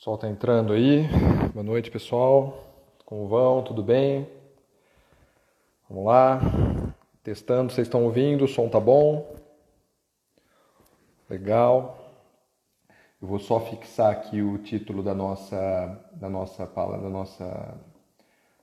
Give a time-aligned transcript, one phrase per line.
[0.00, 1.06] O sol está entrando aí.
[1.52, 2.64] Boa noite, pessoal.
[3.04, 3.62] Como vão?
[3.62, 4.26] Tudo bem?
[5.90, 6.40] Vamos lá.
[7.22, 8.46] Testando, vocês estão ouvindo?
[8.46, 9.30] O som tá bom?
[11.28, 11.98] Legal.
[13.20, 15.58] Eu vou só fixar aqui o título da nossa
[16.12, 17.78] da nossa da nossa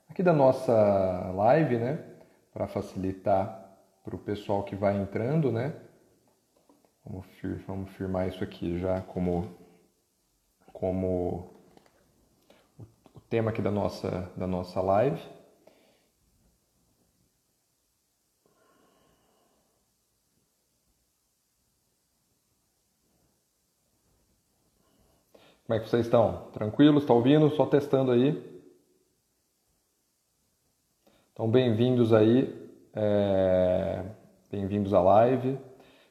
[0.08, 2.04] aqui da nossa live, né?
[2.52, 5.72] Para facilitar para o pessoal que vai entrando, né?
[7.64, 9.67] Vamos firmar isso aqui já como
[10.78, 11.50] como
[13.14, 15.20] o tema aqui da nossa, da nossa live.
[25.66, 26.48] Como é que vocês estão?
[26.52, 27.02] Tranquilos?
[27.02, 27.50] Está ouvindo?
[27.50, 28.62] Só testando aí.
[31.32, 32.70] Então, bem-vindos aí.
[32.94, 34.04] É...
[34.50, 35.58] Bem-vindos à live.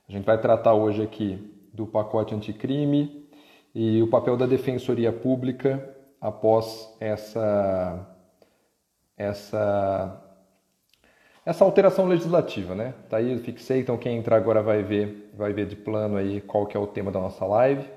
[0.08, 1.38] A gente vai tratar hoje aqui
[1.74, 3.17] do pacote anticrime,
[3.74, 8.08] e o papel da Defensoria Pública após essa
[9.16, 10.24] essa
[11.46, 12.94] essa alteração legislativa, né?
[13.10, 16.66] Tá aí, fixei, então quem entrar agora vai ver, vai ver de plano aí qual
[16.66, 17.88] que é o tema da nossa live.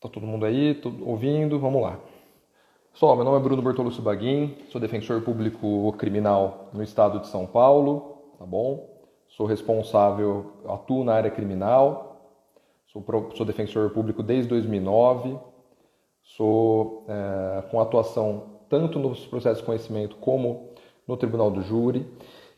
[0.00, 1.58] Tá todo mundo aí, todo, ouvindo?
[1.58, 2.00] Vamos lá.
[2.90, 7.46] Pessoal, meu nome é Bruno Bertolucci Baguin, sou defensor público criminal no estado de São
[7.46, 8.88] Paulo, tá bom?
[9.28, 12.07] Sou responsável, atuo na área criminal,
[12.92, 15.38] Sou, sou defensor público desde 2009,
[16.22, 20.70] sou é, com atuação tanto nos processos de conhecimento como
[21.06, 22.06] no Tribunal do Júri.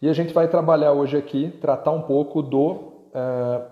[0.01, 3.63] E a gente vai trabalhar hoje aqui, tratar um pouco do, é,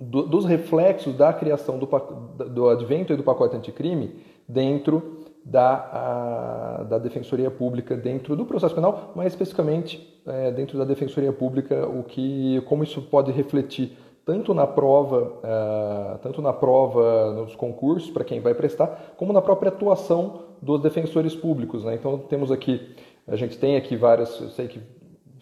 [0.00, 1.86] do dos reflexos da criação do,
[2.48, 4.16] do advento e do pacote anticrime
[4.48, 10.84] dentro da, a, da Defensoria Pública, dentro do processo penal, mais especificamente é, dentro da
[10.86, 17.32] Defensoria Pública, o que, como isso pode refletir tanto na prova, uh, tanto na prova
[17.32, 21.84] nos concursos para quem vai prestar, como na própria atuação dos defensores públicos.
[21.84, 21.94] Né?
[21.94, 22.94] Então temos aqui,
[23.26, 24.80] a gente tem aqui várias, eu sei que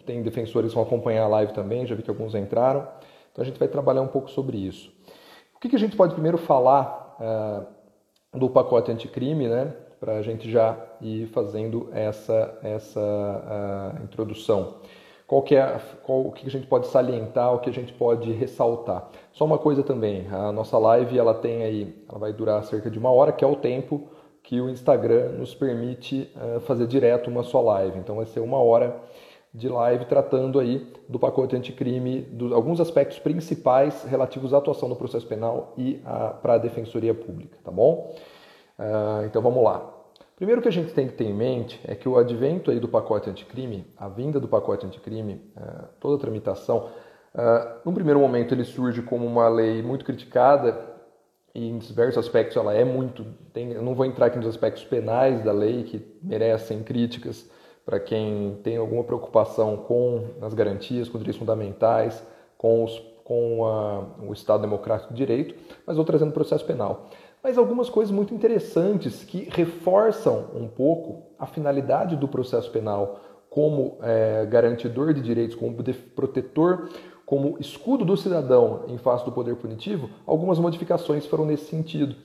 [0.05, 2.87] tem defensores que vão acompanhar a live também, já vi que alguns entraram.
[3.31, 4.91] Então a gente vai trabalhar um pouco sobre isso.
[5.55, 7.17] O que, que a gente pode primeiro falar
[8.33, 9.73] uh, do pacote anticrime, né?
[9.99, 14.77] Para a gente já ir fazendo essa, essa uh, introdução
[15.31, 18.33] qual que é, qual, o que a gente pode salientar, o que a gente pode
[18.33, 19.07] ressaltar.
[19.31, 22.99] Só uma coisa também, a nossa live ela tem aí, ela vai durar cerca de
[22.99, 24.09] uma hora, que é o tempo
[24.43, 27.97] que o Instagram nos permite uh, fazer direto uma só live.
[27.97, 28.93] Então vai ser uma hora
[29.53, 34.97] de live tratando aí do pacote anticrime, de alguns aspectos principais relativos à atuação no
[34.97, 36.01] processo penal e
[36.41, 38.13] para a defensoria pública, tá bom?
[38.77, 40.00] Uh, então vamos lá.
[40.41, 42.87] Primeiro que a gente tem que ter em mente é que o advento aí do
[42.87, 46.89] pacote anticrime, a vinda do pacote anticrime, é, toda a tramitação,
[47.31, 50.83] é, num primeiro momento ele surge como uma lei muito criticada
[51.53, 54.83] e em diversos aspectos ela é muito, tem, eu não vou entrar aqui nos aspectos
[54.83, 57.47] penais da lei que merecem críticas
[57.85, 62.25] para quem tem alguma preocupação com as garantias, com os direitos fundamentais,
[62.57, 65.53] com, os, com a, o Estado Democrático de Direito,
[65.85, 67.11] mas vou trazendo o processo penal
[67.43, 73.19] mas algumas coisas muito interessantes que reforçam um pouco a finalidade do processo penal
[73.49, 75.75] como é, garantidor de direitos, como
[76.15, 76.89] protetor,
[77.25, 80.09] como escudo do cidadão em face do poder punitivo.
[80.25, 82.15] Algumas modificações foram nesse sentido,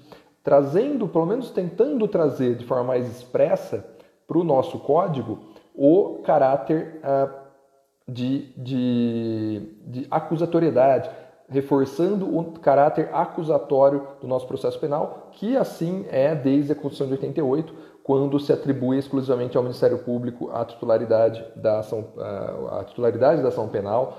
[0.43, 3.85] trazendo, pelo menos tentando trazer de forma mais expressa
[4.27, 5.39] para o nosso código
[5.75, 7.29] o caráter ah,
[8.09, 11.11] de, de, de acusatoriedade,
[11.49, 17.13] reforçando o caráter acusatório do nosso processo penal, que assim é desde a Constituição de
[17.15, 22.05] 88, quando se atribui exclusivamente ao Ministério Público a titularidade da ação,
[22.71, 24.19] a titularidade da ação penal,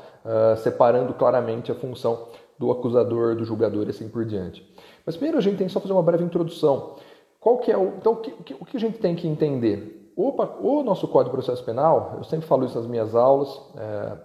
[0.58, 2.28] separando claramente a função
[2.60, 4.66] do acusador, do julgador e assim por diante.
[5.06, 6.96] Mas primeiro a gente tem que só fazer uma breve introdução.
[7.40, 10.12] Qual que é o, então, o que, o que a gente tem que entender?
[10.18, 14.18] O, o nosso Código de Processo Penal, eu sempre falo isso nas minhas aulas, é,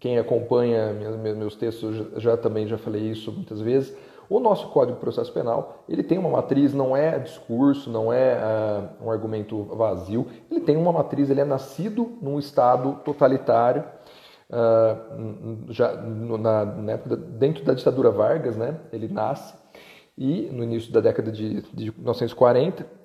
[0.00, 0.92] quem acompanha
[1.36, 3.96] meus textos já também já falei isso muitas vezes.
[4.28, 8.38] O nosso Código de Processo Penal ele tem uma matriz, não é discurso, não é
[8.38, 10.26] uh, um argumento vazio.
[10.50, 13.84] Ele tem uma matriz, ele é nascido num Estado totalitário,
[14.48, 18.80] uh, já no, na, na dentro da ditadura Vargas, né?
[18.92, 19.54] Ele nasce
[20.16, 23.01] e no início da década de, de 1940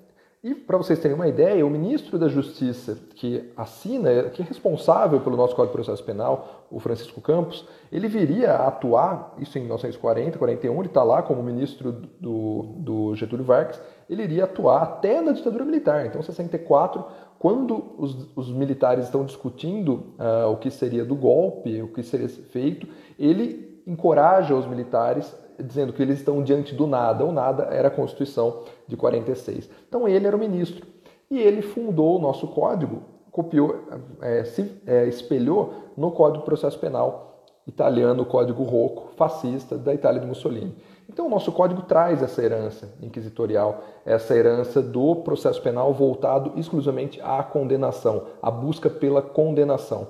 [0.48, 5.20] e para vocês terem uma ideia, o ministro da Justiça que assina, que é responsável
[5.20, 9.62] pelo nosso Código de Processo Penal, o Francisco Campos, ele viria a atuar, isso em
[9.62, 13.78] 1940, 41, ele está lá como ministro do, do, Getúlio Vargas,
[14.08, 16.06] ele iria atuar até na ditadura militar.
[16.06, 17.04] Então, 64,
[17.38, 22.28] quando os, os militares estão discutindo uh, o que seria do golpe, o que seria
[22.28, 27.24] feito, ele encoraja os militares dizendo que eles estão diante do nada.
[27.24, 29.68] O nada era a Constituição de 46.
[29.88, 30.86] Então ele era o ministro
[31.30, 33.84] e ele fundou o nosso código, copiou,
[34.20, 39.92] é, se é, espelhou no Código de Processo Penal italiano, o Código Rocco, fascista da
[39.92, 40.74] Itália de Mussolini.
[41.08, 47.20] Então o nosso código traz essa herança inquisitorial, essa herança do processo penal voltado exclusivamente
[47.22, 50.08] à condenação, à busca pela condenação.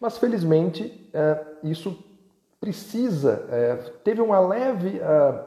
[0.00, 1.96] Mas felizmente é, isso
[2.60, 5.44] precisa, é, teve uma leve, é,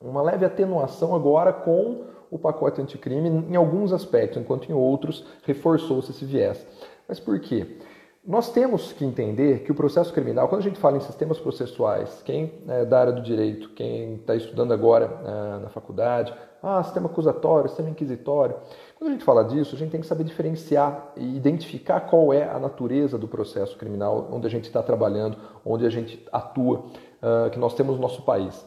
[0.00, 6.10] uma leve atenuação agora com o pacote anticrime em alguns aspectos, enquanto em outros reforçou-se
[6.10, 6.66] esse viés.
[7.06, 7.78] Mas por quê?
[8.24, 12.22] Nós temos que entender que o processo criminal, quando a gente fala em sistemas processuais,
[12.24, 16.32] quem é da área do direito, quem está estudando agora é, na faculdade,
[16.62, 18.54] ah, sistema acusatório, sistema inquisitório,
[18.96, 22.48] quando a gente fala disso, a gente tem que saber diferenciar e identificar qual é
[22.48, 25.36] a natureza do processo criminal onde a gente está trabalhando,
[25.66, 28.64] onde a gente atua, uh, que nós temos no nosso país.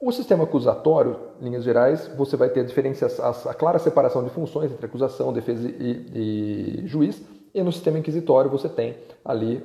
[0.00, 4.72] O sistema acusatório, em linhas gerais, você vai ter a, a clara separação de funções
[4.72, 7.22] entre acusação, defesa e, e juiz,
[7.54, 9.62] e no sistema inquisitório você tem ali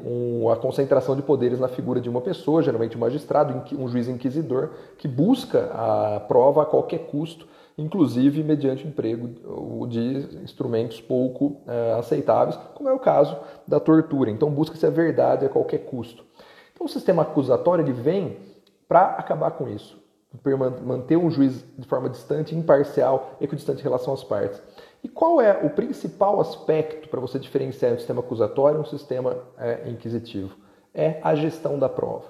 [0.51, 4.72] a concentração de poderes na figura de uma pessoa, geralmente um magistrado, um juiz inquisidor,
[4.98, 7.48] que busca a prova a qualquer custo,
[7.78, 13.38] inclusive mediante emprego de instrumentos pouco é, aceitáveis, como é o caso
[13.68, 14.30] da tortura.
[14.30, 16.25] Então busca-se a verdade a qualquer custo.
[16.74, 18.38] Então o sistema acusatório ele vem
[18.88, 19.98] para acabar com isso,
[20.84, 24.62] manter um juiz de forma distante, imparcial, equidistante em relação às partes.
[25.04, 29.38] E qual é o principal aspecto para você diferenciar um sistema acusatório e um sistema
[29.58, 30.56] é, inquisitivo?
[30.94, 32.26] É a gestão da prova.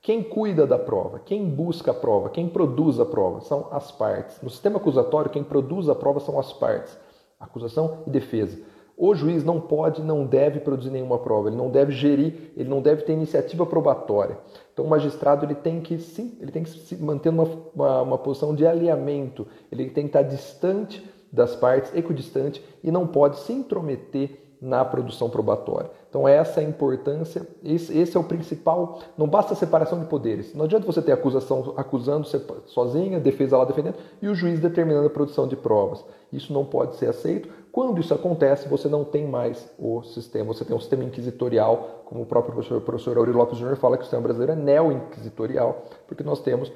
[0.00, 4.40] Quem cuida da prova, quem busca a prova, quem produz a prova são as partes.
[4.42, 6.96] No sistema acusatório, quem produz a prova são as partes,
[7.38, 8.58] acusação e defesa.
[8.96, 12.82] O juiz não pode, não deve produzir nenhuma prova, ele não deve gerir, ele não
[12.82, 14.38] deve ter iniciativa probatória.
[14.72, 18.18] Então o magistrado ele tem que, sim, ele tem que se manter numa uma, uma
[18.18, 23.52] posição de alinhamento, ele tem que estar distante das partes, equidistante, e não pode se
[23.52, 25.90] intrometer na produção probatória.
[26.08, 30.06] Então essa é a importância, esse, esse, é o principal, não basta a separação de
[30.06, 30.54] poderes.
[30.54, 32.26] Não adianta você ter acusação acusando
[32.66, 36.04] sozinha, defesa lá defendendo, e o juiz determinando a produção de provas.
[36.32, 37.48] Isso não pode ser aceito.
[37.70, 42.22] Quando isso acontece, você não tem mais o sistema, você tem um sistema inquisitorial, como
[42.22, 46.24] o próprio professor, professor Aurélio Lopes Júnior fala que o sistema brasileiro é neo-inquisitorial, porque
[46.24, 46.72] nós temos,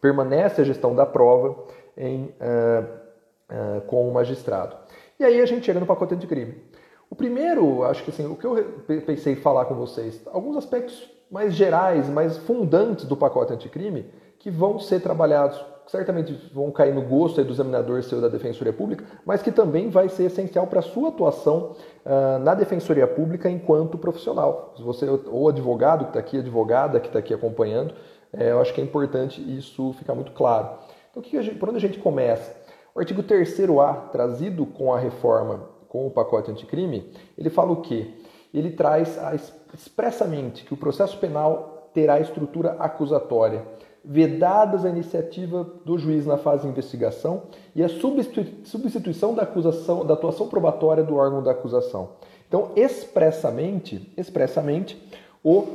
[0.00, 1.54] permanece a gestão da prova
[1.96, 2.26] em...
[2.40, 3.05] Uh,
[3.50, 4.76] uh, com o magistrado.
[5.18, 6.62] E aí a gente chega no pacote anticrime.
[7.08, 11.54] O primeiro, acho que assim, o que eu pensei falar com vocês, alguns aspectos mais
[11.54, 14.06] gerais, mais fundantes do pacote anticrime,
[14.38, 19.04] que vão ser trabalhados, certamente vão cair no gosto do examinador seu da Defensoria Pública,
[19.24, 23.96] mas que também vai ser essencial para a sua atuação uh, na Defensoria Pública enquanto
[23.96, 24.74] profissional.
[24.76, 27.94] Se você, ou advogado que está aqui, advogada que está aqui acompanhando,
[28.32, 30.70] é, eu acho que é importante isso ficar muito claro.
[31.10, 32.65] Então, que gente, por onde a gente começa?
[32.96, 38.14] O artigo 3A, trazido com a reforma, com o pacote anticrime, ele fala o quê?
[38.54, 43.66] Ele traz a, expressamente que o processo penal terá estrutura acusatória,
[44.02, 47.42] vedadas a iniciativa do juiz na fase de investigação
[47.74, 52.12] e a substituição da acusação, da atuação probatória do órgão da acusação.
[52.48, 54.96] Então, expressamente, expressamente,
[55.44, 55.66] o,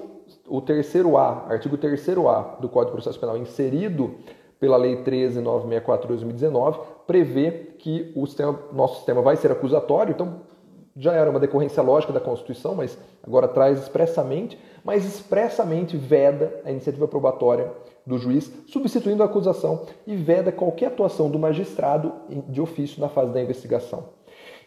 [0.47, 4.15] o terceiro A, artigo 3A do Código de Processo Penal inserido
[4.61, 10.41] pela Lei 13.964 de 2019, prevê que o sistema, nosso sistema vai ser acusatório, então
[10.95, 16.69] já era uma decorrência lógica da Constituição, mas agora traz expressamente, mas expressamente veda a
[16.69, 17.71] iniciativa probatória
[18.05, 22.13] do juiz, substituindo a acusação e veda qualquer atuação do magistrado
[22.47, 24.09] de ofício na fase da investigação.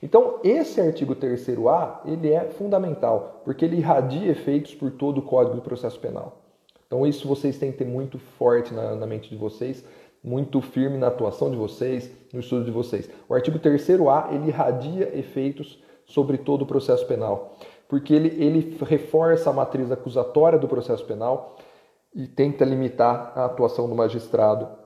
[0.03, 5.55] Então, esse artigo 3º-A, ele é fundamental, porque ele irradia efeitos por todo o Código
[5.55, 6.44] do Processo Penal.
[6.87, 9.85] Então, isso vocês têm que ter muito forte na, na mente de vocês,
[10.23, 13.11] muito firme na atuação de vocês, no estudo de vocês.
[13.29, 17.57] O artigo 3A, ele irradia efeitos sobre todo o processo penal,
[17.89, 21.57] porque ele, ele reforça a matriz acusatória do processo penal
[22.15, 24.84] e tenta limitar a atuação do magistrado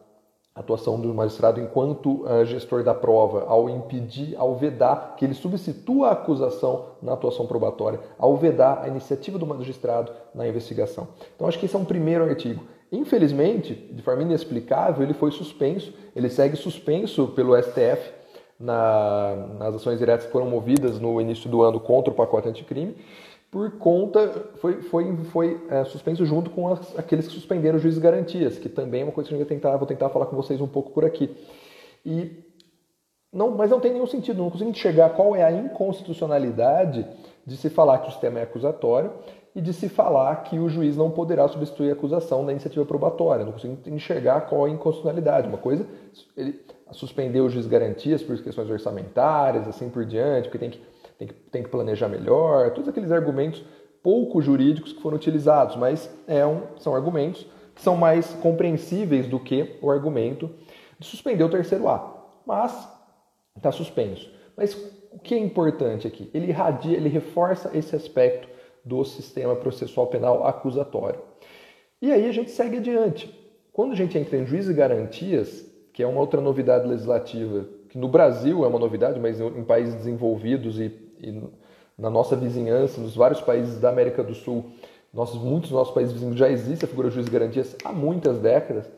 [0.58, 6.08] atuação do magistrado enquanto uh, gestor da prova, ao impedir, ao vedar que ele substitua
[6.08, 11.08] a acusação na atuação probatória, ao vedar a iniciativa do magistrado na investigação.
[11.34, 12.64] Então, acho que esse é um primeiro artigo.
[12.90, 18.12] Infelizmente, de forma inexplicável, ele foi suspenso, ele segue suspenso pelo STF
[18.58, 22.96] na, nas ações diretas que foram movidas no início do ano contra o pacote anticrime
[23.50, 27.94] por conta, foi, foi, foi é, suspenso junto com as, aqueles que suspenderam o juiz
[27.94, 30.36] de garantias, que também é uma coisa que eu vou tentar, vou tentar falar com
[30.36, 31.34] vocês um pouco por aqui.
[32.04, 32.44] E
[33.32, 37.06] não, mas não tem nenhum sentido, não consigo enxergar qual é a inconstitucionalidade
[37.46, 39.12] de se falar que o sistema é acusatório
[39.54, 43.44] e de se falar que o juiz não poderá substituir a acusação da iniciativa probatória.
[43.44, 45.48] Não consigo enxergar qual é a inconstitucionalidade.
[45.48, 45.86] Uma coisa,
[46.36, 46.60] ele
[46.92, 50.80] suspender o juiz garantias por questões orçamentárias, assim por diante, porque tem que,
[51.18, 53.64] tem que, tem que planejar melhor, todos aqueles argumentos
[54.02, 59.38] pouco jurídicos que foram utilizados, mas é um, são argumentos que são mais compreensíveis do
[59.38, 60.48] que o argumento
[60.98, 62.26] de suspender o terceiro A.
[62.46, 62.88] Mas
[63.56, 64.30] está suspenso.
[64.56, 64.74] Mas
[65.12, 66.30] o que é importante aqui?
[66.32, 68.48] Ele irradia, ele reforça esse aspecto
[68.84, 71.20] do sistema processual penal acusatório.
[72.00, 73.34] E aí a gente segue adiante.
[73.72, 77.98] Quando a gente entra em juízo de garantias, que é uma outra novidade legislativa, que
[77.98, 81.42] no Brasil é uma novidade, mas em países desenvolvidos e, e
[81.98, 84.64] na nossa vizinhança, nos vários países da América do Sul,
[85.12, 87.92] nossos, muitos dos nossos países vizinhos já existe a figura de juiz de garantias há
[87.92, 88.88] muitas décadas,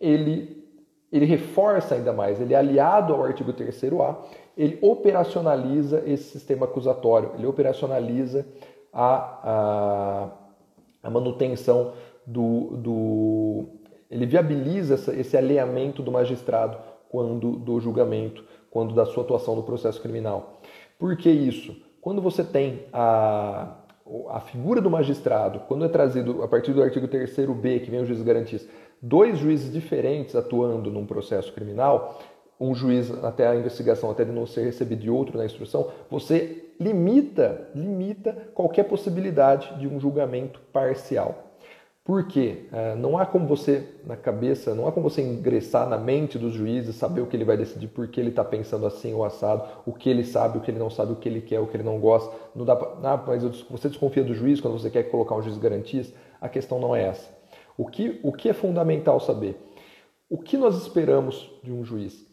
[0.00, 0.64] ele,
[1.10, 4.16] ele reforça ainda mais, ele é aliado ao artigo 3A,
[4.56, 8.46] ele operacionaliza esse sistema acusatório, ele operacionaliza
[8.92, 10.30] a, a,
[11.02, 11.92] a manutenção
[12.26, 13.64] do, do.
[14.10, 19.62] Ele viabiliza essa, esse alinhamento do magistrado quando do julgamento, quando da sua atuação no
[19.62, 20.55] processo criminal.
[20.98, 21.76] Por que isso?
[22.00, 23.74] Quando você tem a,
[24.30, 28.06] a figura do magistrado, quando é trazido a partir do artigo 3b, que vem o
[28.06, 28.66] juiz de garantias,
[29.02, 32.20] dois juízes diferentes atuando num processo criminal,
[32.58, 36.64] um juiz até a investigação, até de não ser recebido de outro na instrução, você
[36.80, 41.45] limita, limita qualquer possibilidade de um julgamento parcial.
[42.06, 42.66] Por quê?
[42.72, 46.54] É, não há como você, na cabeça, não há como você ingressar na mente dos
[46.54, 49.64] juízes, saber o que ele vai decidir, por que ele está pensando assim ou assado,
[49.84, 51.76] o que ele sabe, o que ele não sabe, o que ele quer, o que
[51.76, 52.32] ele não gosta.
[52.54, 55.56] Não dá pra, ah, mas você desconfia do juiz quando você quer colocar um juiz
[55.56, 56.12] de garantias?
[56.40, 57.28] A questão não é essa.
[57.76, 59.60] O que, o que é fundamental saber?
[60.30, 62.25] O que nós esperamos de um juiz?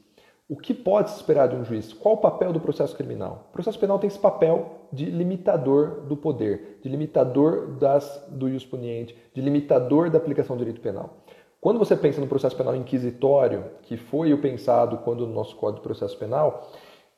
[0.48, 1.94] O que pode se esperar de um juiz?
[1.94, 3.48] Qual o papel do processo criminal?
[3.50, 9.16] O processo penal tem esse papel de limitador do poder, de limitador das, do puniente,
[9.34, 11.24] de limitador da aplicação do direito penal.
[11.62, 15.78] Quando você pensa no processo penal inquisitório, que foi o pensado quando no nosso Código
[15.78, 16.70] de Processo Penal,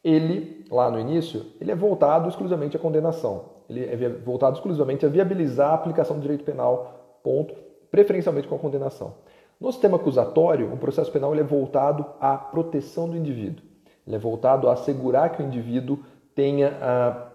[0.04, 3.46] ele, lá no início, ele é voltado exclusivamente à condenação.
[3.68, 7.56] Ele é voltado exclusivamente a viabilizar a aplicação do direito penal, ponto,
[7.90, 9.16] preferencialmente com a condenação.
[9.60, 13.64] No sistema acusatório, o processo penal é voltado à proteção do indivíduo.
[14.06, 16.00] Ele é voltado a assegurar que o indivíduo
[16.36, 17.28] tenha, ah,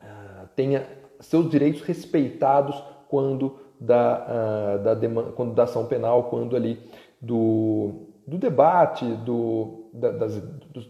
[0.00, 0.86] ah, tenha
[1.20, 6.78] seus direitos respeitados quando da, ah, da, quando da ação penal, quando ali
[7.20, 10.36] do, do debate, do, da, das,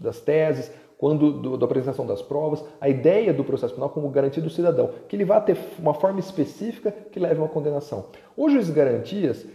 [0.00, 4.42] das teses, quando do, da apresentação das provas, a ideia do processo penal como garantia
[4.42, 8.06] do cidadão, que ele vá ter uma forma específica que leve a uma condenação.
[8.36, 9.46] O juiz de garantias,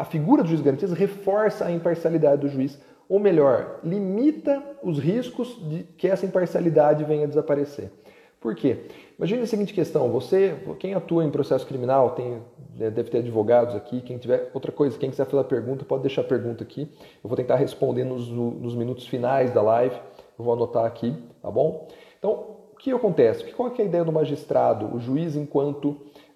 [0.00, 4.98] a figura do juiz de garantias reforça a imparcialidade do juiz, ou melhor, limita os
[4.98, 7.92] riscos de que essa imparcialidade venha a desaparecer.
[8.40, 8.86] Por quê?
[9.18, 12.40] Imagine a seguinte questão: você, quem atua em processo criminal, tem,
[12.74, 14.00] né, deve ter advogados aqui.
[14.00, 16.90] Quem tiver outra coisa, quem quiser fazer a pergunta, pode deixar a pergunta aqui.
[17.22, 19.96] Eu vou tentar responder nos, nos minutos finais da live.
[20.38, 21.88] Eu vou anotar aqui, tá bom?
[22.18, 23.52] Então, o que acontece?
[23.52, 25.88] Qual é a ideia do magistrado, o juiz enquanto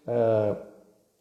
[0.06, 0.73] uh,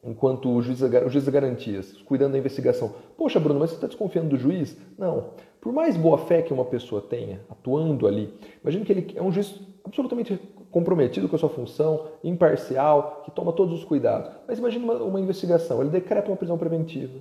[0.03, 2.93] enquanto o juiz, o juiz garantias, cuidando da investigação.
[3.17, 4.77] Poxa, Bruno, mas você está desconfiando do juiz?
[4.97, 5.31] Não.
[5.61, 9.31] Por mais boa fé que uma pessoa tenha atuando ali, imagine que ele é um
[9.31, 14.31] juiz absolutamente comprometido com a sua função, imparcial, que toma todos os cuidados.
[14.47, 17.19] Mas imagine uma, uma investigação, ele decreta uma prisão preventiva,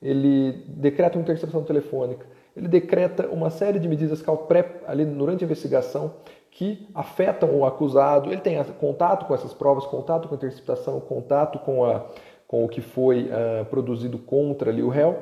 [0.00, 5.46] ele decreta uma interceptação telefônica, ele decreta uma série de medidas pré, ali durante a
[5.46, 6.14] investigação
[6.60, 8.30] que afetam o acusado.
[8.30, 12.04] Ele tem contato com essas provas, contato com a interceptação, contato com, a,
[12.46, 15.20] com o que foi uh, produzido contra ali o réu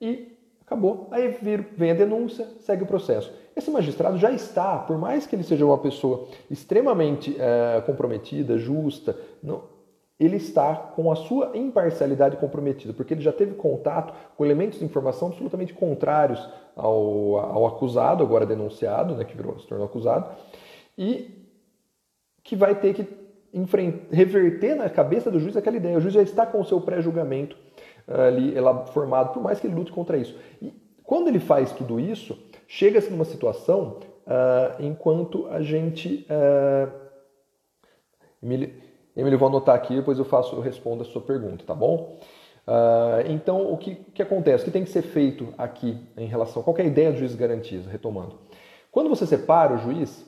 [0.00, 1.06] e acabou.
[1.10, 1.36] Aí
[1.76, 3.30] vem a denúncia, segue o processo.
[3.54, 9.14] Esse magistrado já está, por mais que ele seja uma pessoa extremamente uh, comprometida, justa,
[9.42, 9.64] não,
[10.18, 14.84] ele está com a sua imparcialidade comprometida, porque ele já teve contato com elementos de
[14.86, 20.26] informação absolutamente contrários ao, ao acusado, agora denunciado, né, que virou, se tornou acusado,
[20.96, 21.46] e
[22.42, 23.06] que vai ter que
[24.10, 25.98] reverter na cabeça do juiz aquela ideia.
[25.98, 27.56] O juiz já está com o seu pré-julgamento
[28.06, 28.54] uh, ali
[28.92, 30.36] formado, por mais que ele lute contra isso.
[30.62, 36.26] E quando ele faz tudo isso, chega-se numa situação uh, enquanto a gente.
[36.30, 37.10] Uh,
[38.42, 42.18] Emílio, vou anotar aqui, depois eu faço, eu respondo a sua pergunta, tá bom?
[42.66, 44.62] Uh, então, o que, que acontece?
[44.62, 46.64] O que tem que ser feito aqui em relação.
[46.78, 47.86] É a ideia do juiz de garantias?
[47.86, 48.38] Retomando.
[48.92, 50.24] Quando você separa o juiz,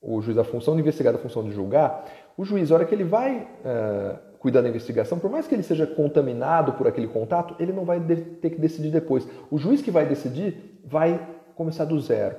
[0.00, 2.04] o juiz da função de investigar da função de julgar,
[2.36, 5.62] o juiz, a hora que ele vai uh, cuidar da investigação, por mais que ele
[5.62, 9.26] seja contaminado por aquele contato, ele não vai ter que decidir depois.
[9.50, 11.20] O juiz que vai decidir vai
[11.54, 12.36] começar do zero.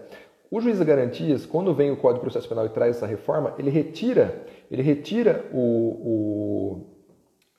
[0.50, 3.54] O juiz de garantias, quando vem o Código de Processo Penal e traz essa reforma,
[3.58, 6.88] ele retira, ele retira o, o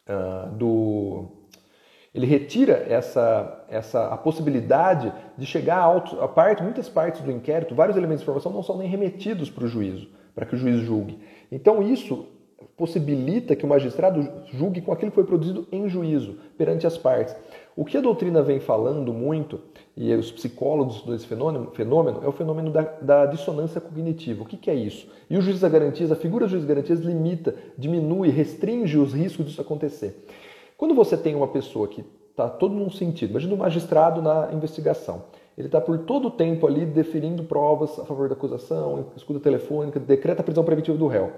[0.08, 1.37] uh, do
[2.18, 7.30] ele retira essa, essa a possibilidade de chegar a, auto, a parte, muitas partes do
[7.30, 10.58] inquérito, vários elementos de informação não são nem remetidos para o juízo, para que o
[10.58, 11.20] juiz julgue.
[11.52, 12.26] Então isso
[12.76, 17.36] possibilita que o magistrado julgue com aquilo que foi produzido em juízo, perante as partes.
[17.76, 19.60] O que a doutrina vem falando muito,
[19.96, 24.42] e os psicólogos estudam esse fenômeno, fenômeno, é o fenômeno da, da dissonância cognitiva.
[24.42, 25.08] O que, que, é isso?
[25.30, 29.14] E o juiz da garantias, a figura do juiz da garantias limita, diminui, restringe os
[29.14, 30.24] riscos disso acontecer.
[30.78, 35.24] Quando você tem uma pessoa que está todo num sentido, imagina um magistrado na investigação,
[35.56, 39.98] ele está por todo o tempo ali deferindo provas a favor da acusação, escuta telefônica,
[39.98, 41.32] decreta a prisão preventiva do réu.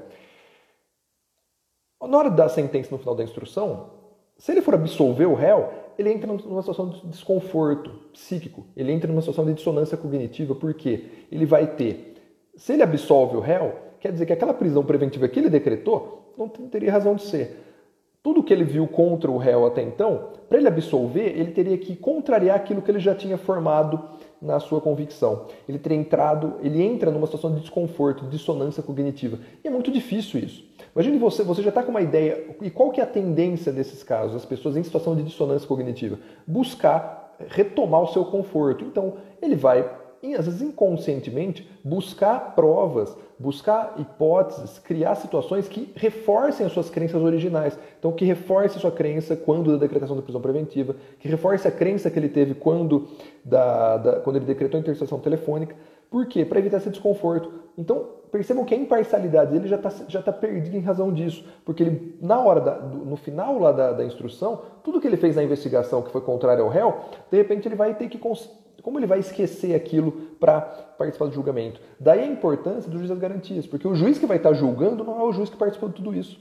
[2.07, 3.89] Na hora da sentença no final da instrução,
[4.37, 9.09] se ele for absolver o réu, ele entra numa situação de desconforto psíquico, ele entra
[9.09, 12.15] numa situação de dissonância cognitiva, porque ele vai ter,
[12.57, 16.47] se ele absolve o réu, quer dizer que aquela prisão preventiva que ele decretou não
[16.47, 17.70] teria razão de ser.
[18.23, 21.97] Tudo que ele viu contra o réu até então, para ele absolver, ele teria que
[21.97, 23.99] contrariar aquilo que ele já tinha formado
[24.43, 25.47] na sua convicção.
[25.67, 29.39] Ele teria entrado, ele entra numa situação de desconforto, de dissonância cognitiva.
[29.65, 30.65] E é muito difícil isso.
[30.95, 32.57] Imagine você, você já está com uma ideia.
[32.61, 34.37] E qual que é a tendência desses casos?
[34.37, 36.19] As pessoas em situação de dissonância cognitiva?
[36.47, 38.85] Buscar retomar o seu conforto.
[38.85, 39.89] Então, ele vai
[40.37, 47.77] às vezes inconscientemente, buscar provas, buscar hipóteses, criar situações que reforcem as suas crenças originais.
[47.99, 51.71] Então, que reforce a sua crença quando da decretação da prisão preventiva, que reforce a
[51.71, 53.09] crença que ele teve quando,
[53.43, 55.75] da, da quando ele decretou a interceptação telefônica.
[56.11, 56.45] Por quê?
[56.45, 57.51] Para evitar esse desconforto.
[57.79, 61.43] Então, percebam que a imparcialidade dele já está já tá perdida em razão disso.
[61.65, 65.35] Porque ele, na hora, da, no final lá da, da instrução, tudo que ele fez
[65.35, 66.95] na investigação que foi contrário ao réu,
[67.31, 68.19] de repente ele vai ter que
[68.83, 71.81] como ele vai esquecer aquilo para participar do julgamento?
[71.99, 75.21] Daí a importância do juiz das garantias, porque o juiz que vai estar julgando não
[75.21, 76.39] é o juiz que participou de tudo isso.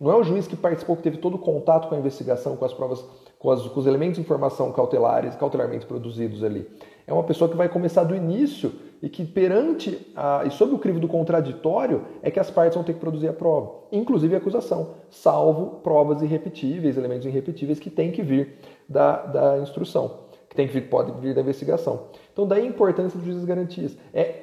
[0.00, 2.64] Não é o juiz que participou, que teve todo o contato com a investigação, com
[2.64, 3.04] as provas,
[3.38, 6.68] com, as, com os elementos de informação cautelares, cautelarmente produzidos ali.
[7.06, 10.78] É uma pessoa que vai começar do início e que perante a, e sob o
[10.78, 14.38] crivo do contraditório é que as partes vão ter que produzir a prova, inclusive a
[14.38, 18.54] acusação, salvo provas irrepetíveis, elementos irrepetíveis que têm que vir
[18.88, 20.23] da, da instrução
[20.54, 22.04] que tem que vir, pode vir da investigação.
[22.32, 23.96] Então, daí a importância dos juízes garantias.
[24.14, 24.42] É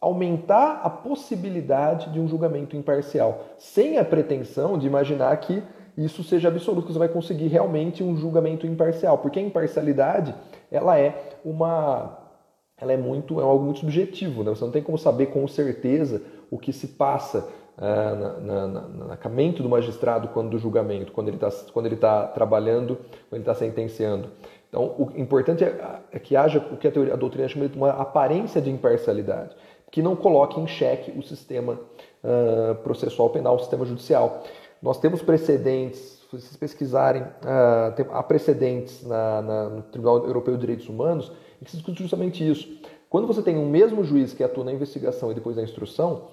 [0.00, 5.60] aumentar a possibilidade de um julgamento imparcial, sem a pretensão de imaginar que
[5.96, 10.32] isso seja absoluto, que você vai conseguir realmente um julgamento imparcial, porque a imparcialidade,
[10.70, 12.16] ela é uma
[12.80, 14.50] ela é muito é algo muito subjetivo, né?
[14.50, 19.16] Você não tem como saber com certeza o que se passa ah, na, na, na,
[19.16, 22.94] na, mente do magistrado quando do julgamento, quando ele está quando ele está trabalhando,
[23.28, 24.28] quando ele está sentenciando.
[24.68, 27.76] Então, o importante é, é que haja o que a, teoria, a doutrina chama de
[27.76, 29.56] uma aparência de imparcialidade,
[29.90, 31.80] que não coloque em xeque o sistema
[32.22, 34.44] uh, processual penal, o sistema judicial.
[34.82, 40.54] Nós temos precedentes, se vocês pesquisarem, uh, tem, há precedentes na, na, no Tribunal Europeu
[40.54, 41.32] de Direitos Humanos
[41.64, 42.68] que se discute justamente isso.
[43.08, 46.28] Quando você tem um mesmo juiz que atua na investigação e depois na instrução,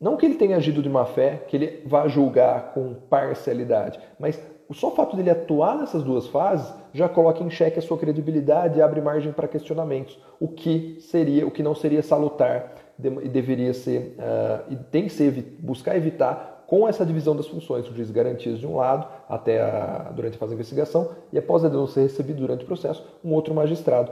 [0.00, 4.40] não que ele tenha agido de má fé, que ele vá julgar com parcialidade, mas
[4.68, 8.78] o só fato dele atuar nessas duas fases já coloca em xeque a sua credibilidade
[8.78, 13.74] e abre margem para questionamentos, o que seria, o que não seria salutar e deveria
[13.74, 18.10] ser uh, e tem que ser buscar evitar com essa divisão das funções, o juiz
[18.10, 21.94] garantias de um lado até a, durante a fase de investigação e após a denúncia
[21.94, 24.10] ser recebido durante o processo um outro magistrado.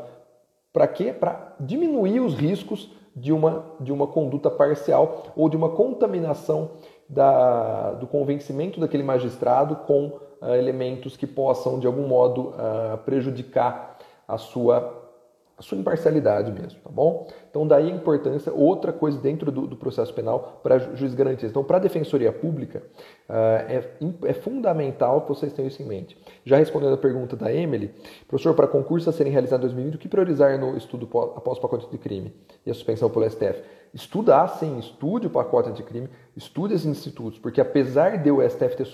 [0.73, 1.13] Para quê?
[1.13, 6.71] Para diminuir os riscos de uma, de uma conduta parcial ou de uma contaminação
[7.09, 10.13] da, do convencimento daquele magistrado com
[10.53, 15.13] elementos que possam, de algum modo, uh, prejudicar a sua,
[15.57, 17.27] a sua imparcialidade mesmo, tá bom?
[17.49, 21.51] Então, daí a importância, outra coisa dentro do, do processo penal para juiz garantias.
[21.51, 22.83] Então, para a Defensoria Pública,
[23.29, 23.33] uh,
[23.69, 23.85] é,
[24.25, 26.19] é fundamental que vocês tenham isso em mente.
[26.45, 27.95] Já respondendo a pergunta da Emily,
[28.27, 31.61] professor, para concursos a serem realizados em 2020, o que priorizar no estudo após o
[31.61, 32.35] pacote de crime
[32.67, 33.63] e a suspensão pelo STF?
[33.95, 38.77] Estudar, sim, estude o pacote de crime, estude esses institutos, porque apesar de o STF
[38.77, 38.87] ter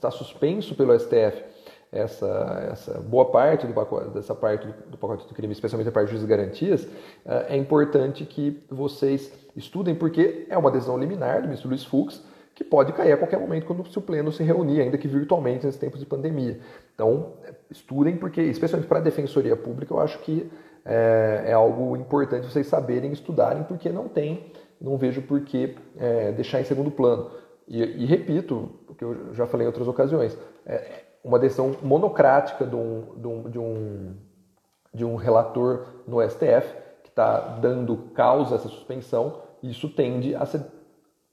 [0.00, 1.42] está suspenso pelo STF
[1.92, 6.12] essa, essa boa parte do pacote, dessa parte do, pacote do crime, especialmente a parte
[6.12, 6.86] das garantias,
[7.26, 12.22] eh, é importante que vocês estudem, porque é uma decisão liminar do ministro Luiz Fux,
[12.54, 15.80] que pode cair a qualquer momento quando o pleno se reunir, ainda que virtualmente nesses
[15.80, 16.60] tempos de pandemia.
[16.94, 17.32] Então,
[17.70, 20.48] estudem, porque, especialmente para a defensoria pública, eu acho que
[20.84, 26.32] é, é, algo importante vocês saberem, estudarem, porque não tem, não vejo por que é,
[26.32, 27.30] deixar em segundo plano.
[27.70, 32.66] E, e, repito, o que eu já falei em outras ocasiões, é uma decisão monocrática
[32.66, 34.14] de um, de um, de um,
[34.92, 40.44] de um relator no STF, que está dando causa a essa suspensão, isso tende a
[40.44, 40.62] ser.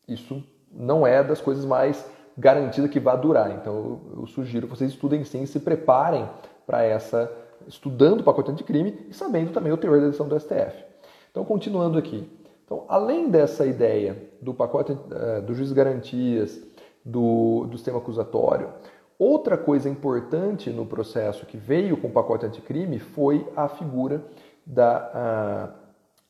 [0.08, 2.06] Isso não é das coisas mais
[2.38, 3.50] garantidas que vai durar.
[3.52, 6.30] Então eu, eu sugiro que vocês estudem sim e se preparem
[6.67, 7.32] para essa.
[7.65, 10.86] estudando o pacote anticrime e sabendo também o teor da decisão do STF.
[11.32, 12.30] Então, continuando aqui.
[12.68, 16.62] Então, além dessa ideia do pacote uh, do juiz garantias,
[17.04, 18.68] do, do sistema acusatório,
[19.18, 24.22] outra coisa importante no processo que veio com o pacote anticrime foi a figura
[24.66, 25.74] da,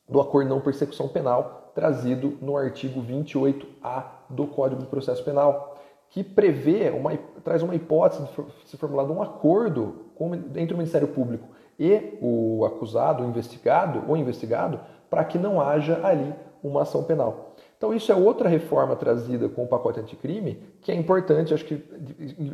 [0.08, 5.76] do acordo não persecução penal trazido no artigo 28A do Código de Processo Penal,
[6.10, 11.08] que prevê, uma, traz uma hipótese de ser formulado um acordo com, entre o Ministério
[11.08, 11.48] Público
[11.78, 17.54] e o acusado, o investigado ou investigado, para que não haja ali uma ação penal.
[17.76, 21.74] Então, isso é outra reforma trazida com o pacote anticrime, que é importante, acho que,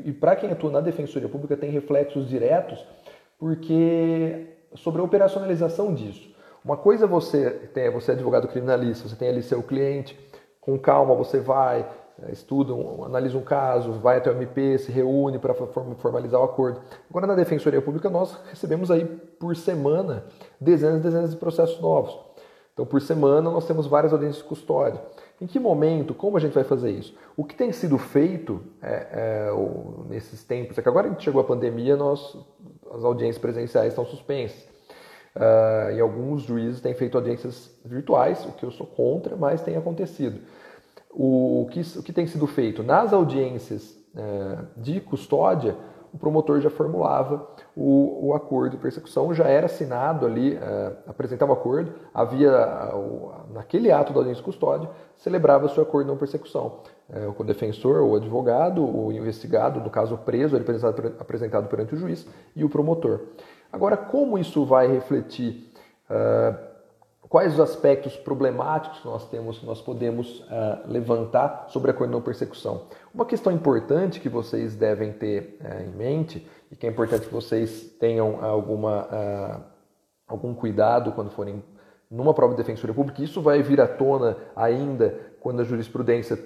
[0.05, 2.85] e para quem atua na Defensoria Pública tem reflexos diretos,
[3.39, 6.35] porque sobre a operacionalização disso.
[6.65, 10.19] Uma coisa é você tem, você é advogado criminalista, você tem ali seu cliente,
[10.61, 11.87] com calma você vai,
[12.23, 12.73] eh, estuda,
[13.05, 16.81] analisa um caso, vai até o MP, se reúne para formalizar o acordo.
[17.09, 20.25] Agora, na Defensoria Pública, nós recebemos aí por semana
[20.61, 22.19] dezenas e dezenas de processos novos.
[22.75, 25.01] Então, por semana, nós temos várias audiências de custódia.
[25.41, 27.17] Em que momento, como a gente vai fazer isso?
[27.37, 31.41] O que tem sido feito é, é, nesses tempos, é que agora a gente chegou
[31.41, 32.37] à pandemia, nós,
[32.93, 34.75] as audiências presenciais estão suspensas.
[35.37, 39.77] Uh, e alguns juízes têm feito audiências virtuais, o que eu sou contra, mas tem
[39.77, 40.41] acontecido.
[41.11, 42.83] O, o, que, o que, tem sido feito?
[42.83, 45.77] Nas audiências uh, de custódia,
[46.15, 47.45] o promotor já formulava
[47.77, 52.53] o, o acordo de persecução, já era assinado ali, uh, apresentava o acordo, havia,
[53.53, 56.79] naquele ato da audiência de custódia, celebrava-se o acordo de não persecução.
[57.11, 61.97] Uh, o defensor, o advogado, o investigado, no caso o preso, apresentado, apresentado perante o
[61.97, 62.25] juiz,
[62.55, 63.21] e o promotor.
[63.73, 65.73] Agora, como isso vai refletir
[67.29, 72.83] quais os aspectos problemáticos que nós temos, nós podemos uh, levantar sobre a não persecução.
[73.13, 77.33] Uma questão importante que vocês devem ter uh, em mente e que é importante que
[77.33, 79.63] vocês tenham alguma, uh,
[80.27, 81.63] algum cuidado quando forem
[82.11, 86.39] numa prova de defensoria pública, isso vai vir à tona ainda quando a jurisprudência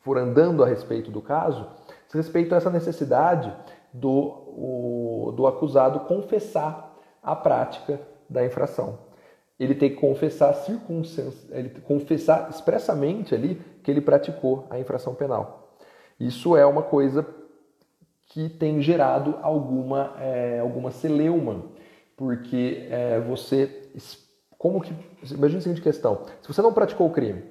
[0.00, 1.66] for andando a respeito do caso,
[2.14, 3.52] respeito a essa necessidade
[3.92, 9.05] do, o, do acusado confessar a prática da infração
[9.58, 10.54] ele tem que confessar
[11.50, 15.76] ele confessar expressamente ali que ele praticou a infração penal.
[16.18, 17.26] Isso é uma coisa
[18.26, 21.64] que tem gerado alguma, é, alguma celeuma,
[22.16, 23.90] porque é, você,
[24.58, 24.94] como que,
[25.30, 27.44] imagine a seguinte questão, se você não praticou o crime,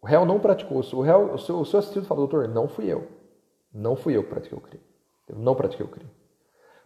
[0.00, 2.86] o réu não praticou, o, réu, o, seu, o seu assistido fala, doutor, não fui
[2.86, 3.08] eu,
[3.72, 4.84] não fui eu que pratiquei o crime,
[5.28, 6.10] eu não pratiquei o crime.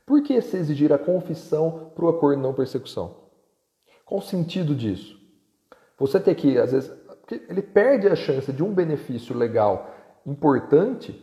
[0.07, 3.26] Por que se exigir a confissão para o acordo de não persecução?
[4.07, 5.21] Qual o sentido disso?
[5.99, 6.92] Você ter que, às vezes,
[7.49, 9.90] ele perde a chance de um benefício legal
[10.25, 11.23] importante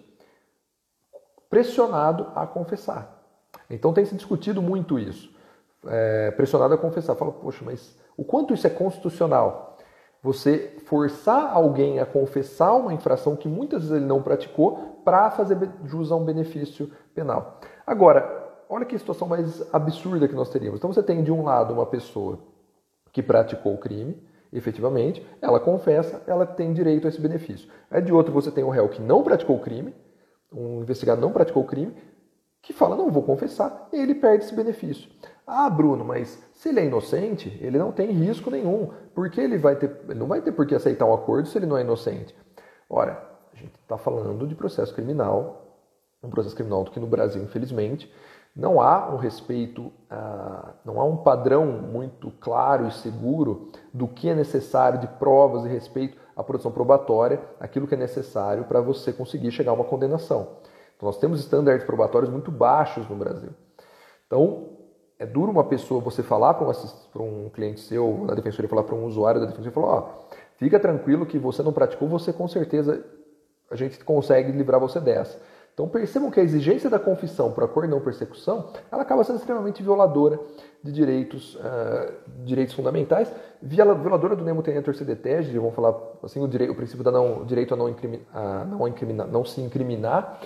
[1.50, 3.24] pressionado a confessar.
[3.70, 5.34] Então tem se discutido muito isso.
[5.86, 7.16] É, pressionado a confessar.
[7.16, 9.78] Fala, poxa, mas o quanto isso é constitucional?
[10.22, 15.58] Você forçar alguém a confessar uma infração que muitas vezes ele não praticou para fazer
[15.86, 17.60] jus a um benefício penal.
[17.86, 20.80] Agora, olha que situação mais absurda que nós teríamos.
[20.80, 22.40] Então você tem de um lado uma pessoa
[23.14, 24.22] que praticou o crime,
[24.52, 27.70] efetivamente, ela confessa, ela tem direito a esse benefício.
[27.90, 29.96] Aí de outro você tem um réu que não praticou o crime,
[30.52, 31.96] um investigado não praticou o crime,
[32.62, 35.10] que fala, não vou confessar, e ele perde esse benefício.
[35.46, 39.76] Ah, Bruno, mas se ele é inocente, ele não tem risco nenhum, porque ele vai
[39.76, 42.34] ter, ele não vai ter por que aceitar um acordo se ele não é inocente.
[42.90, 43.22] Ora,
[43.52, 45.78] a gente está falando de processo criminal,
[46.24, 48.12] um processo criminal que no Brasil, infelizmente,
[48.56, 54.30] não há um respeito, uh, não há um padrão muito claro e seguro do que
[54.30, 59.12] é necessário de provas e respeito à produção probatória, aquilo que é necessário para você
[59.12, 60.50] conseguir chegar a uma condenação.
[60.96, 63.50] Então, nós temos estándares probatórios muito baixos no Brasil.
[64.28, 64.70] Então,
[65.18, 68.96] é duro uma pessoa você falar para um, um, cliente seu, na defensoria, falar para
[68.96, 70.10] um usuário da defensoria, falar, ó,
[70.58, 73.04] fica tranquilo que você não praticou, você com certeza
[73.72, 75.40] a gente consegue livrar você dessa.
[75.74, 79.82] Então percebam que a exigência da confissão para acordo não persecução, ela acaba sendo extremamente
[79.82, 80.40] violadora
[80.84, 83.32] de direitos, uh, direitos fundamentais,
[83.62, 87.74] violadora do nemo tenentur sedetege, vamos falar assim, o, direito, o princípio da não, direito
[87.74, 87.88] a não,
[88.34, 90.40] a não, não se incriminar.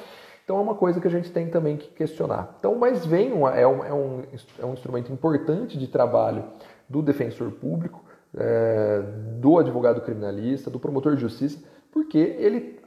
[0.45, 2.55] Então é uma coisa que a gente tem também que questionar.
[2.57, 4.21] Então, mas vem um, é, um, é, um,
[4.59, 6.45] é um instrumento importante de trabalho
[6.87, 8.01] do defensor público,
[8.33, 9.03] é,
[9.41, 11.59] do advogado criminalista, do promotor de justiça,
[11.91, 12.79] porque ele,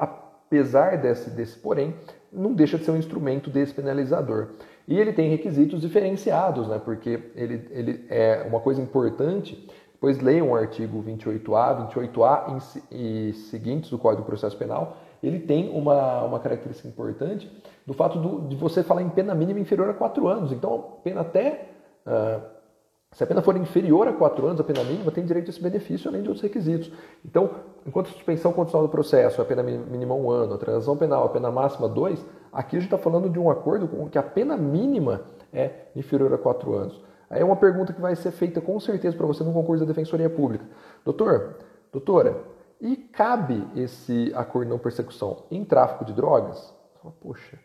[0.50, 1.94] apesar desse, desse porém,
[2.32, 4.48] não deixa de ser um instrumento despenalizador.
[4.86, 6.80] E ele tem requisitos diferenciados, né?
[6.84, 13.90] porque ele, ele é uma coisa importante Depois leiam o artigo 28A, 28A e seguintes
[13.90, 14.96] do Código de Processo Penal.
[15.22, 17.48] Ele tem uma, uma característica importante
[17.86, 20.50] do fato do, de você falar em pena mínima inferior a 4 anos.
[20.50, 21.68] Então, pena até.
[22.04, 22.59] Uh,
[23.12, 25.60] se a pena for inferior a 4 anos, a pena mínima tem direito a esse
[25.60, 26.92] benefício, além de outros requisitos.
[27.24, 27.50] Então,
[27.84, 31.24] enquanto a suspensão condicional do processo, a pena mínima 1 um ano, a transação penal,
[31.24, 34.22] a pena máxima 2, aqui a gente está falando de um acordo com que a
[34.22, 37.02] pena mínima é inferior a 4 anos.
[37.28, 39.88] Aí é uma pergunta que vai ser feita com certeza para você no concurso da
[39.88, 40.64] Defensoria Pública.
[41.04, 41.58] Doutor,
[41.92, 42.44] doutora,
[42.80, 46.74] e cabe esse acordo de não persecução em tráfico de drogas?
[47.20, 47.58] Poxa,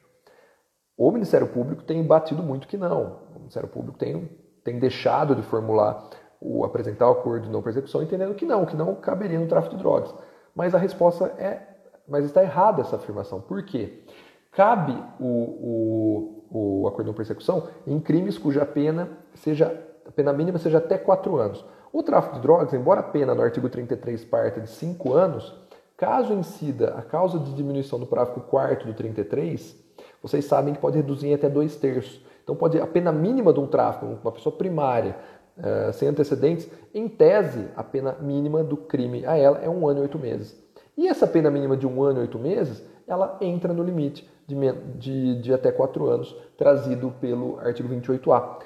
[0.97, 3.19] o Ministério Público tem batido muito que não.
[3.35, 4.29] O Ministério Público tem,
[4.65, 6.09] tem deixado de formular
[6.41, 9.77] o apresentar o acordo de não persecução, entendendo que não, que não caberia no tráfico
[9.77, 10.13] de drogas.
[10.53, 11.61] Mas a resposta é,
[12.05, 13.39] mas está errada essa afirmação.
[13.39, 14.03] Por quê?
[14.51, 20.59] Cabe o, o o acordo de persecução em crimes cuja pena seja a pena mínima
[20.59, 21.65] seja até 4 anos.
[21.91, 25.53] O tráfico de drogas, embora a pena no artigo 33 parta de 5 anos,
[25.97, 29.75] caso incida a causa de diminuição do parágrafo 4 do 33,
[30.21, 32.23] vocês sabem que pode reduzir em até 2 terços.
[32.45, 35.17] Então, pode a pena mínima de um tráfico, uma pessoa primária,
[35.57, 39.99] uh, sem antecedentes, em tese, a pena mínima do crime a ela é um ano
[39.99, 40.55] e oito meses.
[40.95, 44.55] E essa pena mínima de um ano e oito meses, ela entra no limite de,
[44.95, 48.57] de, de até 4 anos, trazido pelo artigo 28A.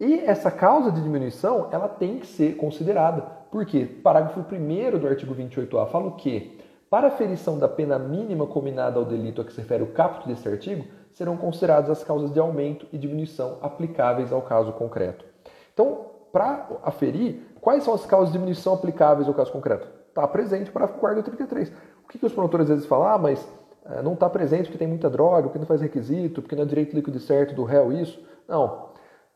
[0.00, 3.22] E essa causa de diminuição, ela tem que ser considerada.
[3.50, 3.84] Por quê?
[4.02, 6.58] Parágrafo 1 do artigo 28A fala o quê?
[6.90, 10.26] Para a ferição da pena mínima combinada ao delito a que se refere o caput
[10.26, 15.24] deste artigo, serão consideradas as causas de aumento e diminuição aplicáveis ao caso concreto.
[15.72, 19.88] Então, para aferir, quais são as causas de diminuição aplicáveis ao caso concreto?
[20.08, 21.72] Está presente o parágrafo 4 do 33.
[22.04, 23.06] O que, que os promotores às vezes falam?
[23.06, 23.46] Ah, mas
[23.86, 26.66] é, não está presente porque tem muita droga, porque não faz requisito, porque não é
[26.66, 28.22] direito líquido certo do réu isso.
[28.48, 28.90] Não.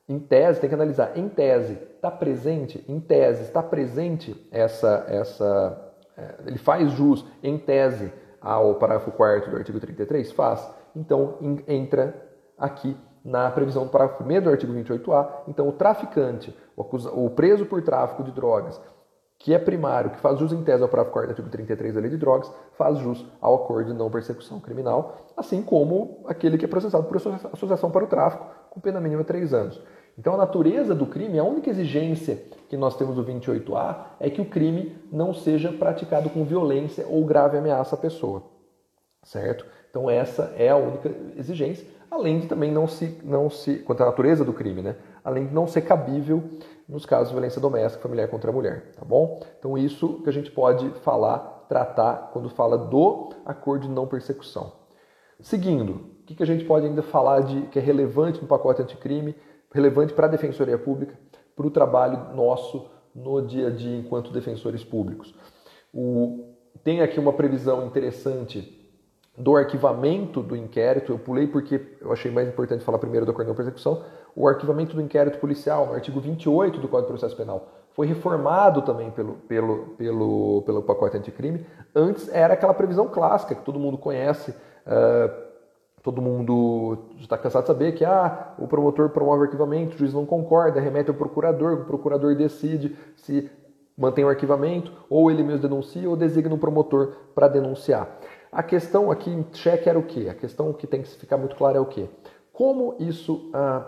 [0.09, 1.17] Em tese, tem que analisar.
[1.17, 2.85] Em tese, está presente?
[2.89, 5.05] Em tese, está presente essa.
[5.09, 10.31] essa é, ele faz jus, em tese, ao parágrafo 4 do artigo 33?
[10.33, 10.69] Faz.
[10.95, 12.15] Então, entra
[12.59, 15.29] aqui na previsão do parágrafo 1 do artigo 28A.
[15.49, 18.81] Então, o traficante, o preso por tráfico de drogas,
[19.39, 22.01] que é primário, que faz jus em tese ao parágrafo 4 do artigo 33 da
[22.01, 26.65] Lei de Drogas, faz jus ao acordo de não persecução criminal, assim como aquele que
[26.65, 29.83] é processado por associação para o tráfico, com pena mínima de 3 anos.
[30.17, 34.41] Então, a natureza do crime, a única exigência que nós temos do 28A é que
[34.41, 38.45] o crime não seja praticado com violência ou grave ameaça à pessoa.
[39.25, 39.67] Certo?
[39.95, 44.07] Então, essa é a única exigência, além de também não se, não se quanto à
[44.07, 44.97] natureza do crime, né?
[45.23, 46.43] além de não ser cabível
[46.89, 49.41] nos casos de violência doméstica familiar contra a mulher, tá bom?
[49.57, 54.73] Então isso que a gente pode falar, tratar quando fala do acordo de não persecução.
[55.41, 59.37] Seguindo, o que a gente pode ainda falar de que é relevante no pacote anticrime,
[59.73, 61.17] relevante para a Defensoria Pública,
[61.55, 65.33] para o trabalho nosso no dia a dia enquanto defensores públicos.
[65.93, 66.53] O,
[66.83, 68.84] tem aqui uma previsão interessante
[69.37, 71.13] do arquivamento do inquérito.
[71.13, 74.03] Eu pulei porque eu achei mais importante falar primeiro do acordo de persecução,
[74.37, 78.83] o arquivamento do inquérito policial, no artigo 28 do Código de Processo Penal, foi reformado
[78.83, 81.65] também pelo, pelo, pelo, pelo pacote anticrime.
[81.95, 85.45] Antes era aquela previsão clássica que todo mundo conhece, uh,
[86.03, 90.27] todo mundo está cansado de saber que ah, o promotor promove arquivamento, o juiz não
[90.27, 93.49] concorda, remete ao procurador, o procurador decide se
[93.97, 98.19] mantém o arquivamento, ou ele mesmo denuncia, ou designa um promotor para denunciar.
[98.55, 100.29] A questão aqui em xeque era o quê?
[100.31, 102.09] A questão que tem que ficar muito clara é o quê?
[102.53, 103.85] Como isso ah,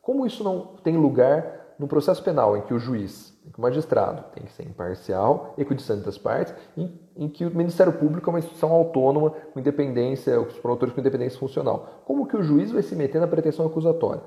[0.00, 3.62] como isso não tem lugar no processo penal, em que o juiz, em que o
[3.62, 8.32] magistrado tem que ser imparcial, equidistante das partes, em, em, que o Ministério Público é
[8.32, 12.02] uma instituição autônoma, com independência, os promotores com independência funcional.
[12.04, 14.22] Como que o juiz vai se meter na pretensão acusatória?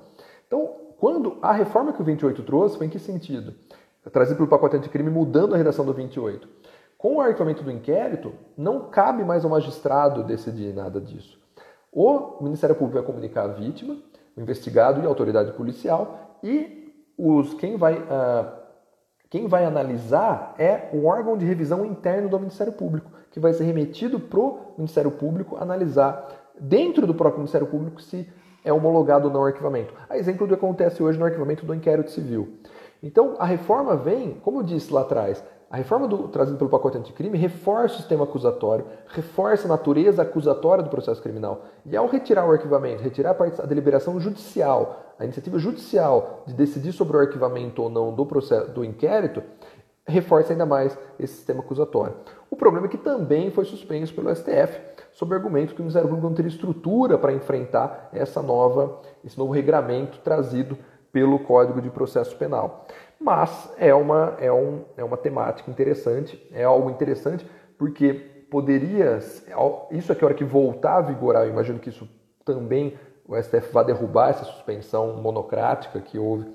[0.45, 0.69] Então,
[0.99, 3.53] quando a reforma que o 28 trouxe, foi em que sentido?
[4.11, 6.49] Trazido pelo pacote anticrime, mudando a redação do 28.
[6.97, 11.39] Com o arquivamento do inquérito, não cabe mais ao magistrado decidir nada disso.
[11.91, 13.97] O Ministério Público vai comunicar à vítima,
[14.35, 18.51] o investigado e a autoridade policial, e os, quem, vai, uh,
[19.29, 23.63] quem vai analisar é o órgão de revisão interno do Ministério Público, que vai ser
[23.63, 26.27] remetido para o Ministério Público analisar
[26.59, 28.27] dentro do próprio Ministério Público se
[28.63, 29.93] é homologado ou não o arquivamento.
[30.09, 32.57] A exemplo do que acontece hoje no arquivamento do inquérito civil.
[33.01, 36.97] Então, a reforma vem, como eu disse lá atrás, a reforma do, trazida pelo pacote
[36.97, 41.65] anticrime reforça o sistema acusatório, reforça a natureza acusatória do processo criminal.
[41.85, 46.93] E ao retirar o arquivamento, retirar a, a deliberação judicial, a iniciativa judicial de decidir
[46.93, 49.43] sobre o arquivamento ou não do, processo, do inquérito,
[50.07, 52.15] reforça ainda mais esse sistema acusatório.
[52.49, 54.79] O problema é que também foi suspenso pelo STF,
[55.11, 59.51] sob argumento que o Ministério Público não teria estrutura para enfrentar essa nova, esse novo
[59.51, 60.77] regramento trazido
[61.11, 62.85] pelo Código de Processo Penal.
[63.19, 67.45] Mas é uma, é, um, é uma temática interessante, é algo interessante
[67.77, 68.13] porque
[68.49, 69.19] poderia,
[69.91, 72.07] isso aqui a hora que voltar a vigorar, eu imagino que isso
[72.45, 76.45] também o STF vai derrubar essa suspensão monocrática que houve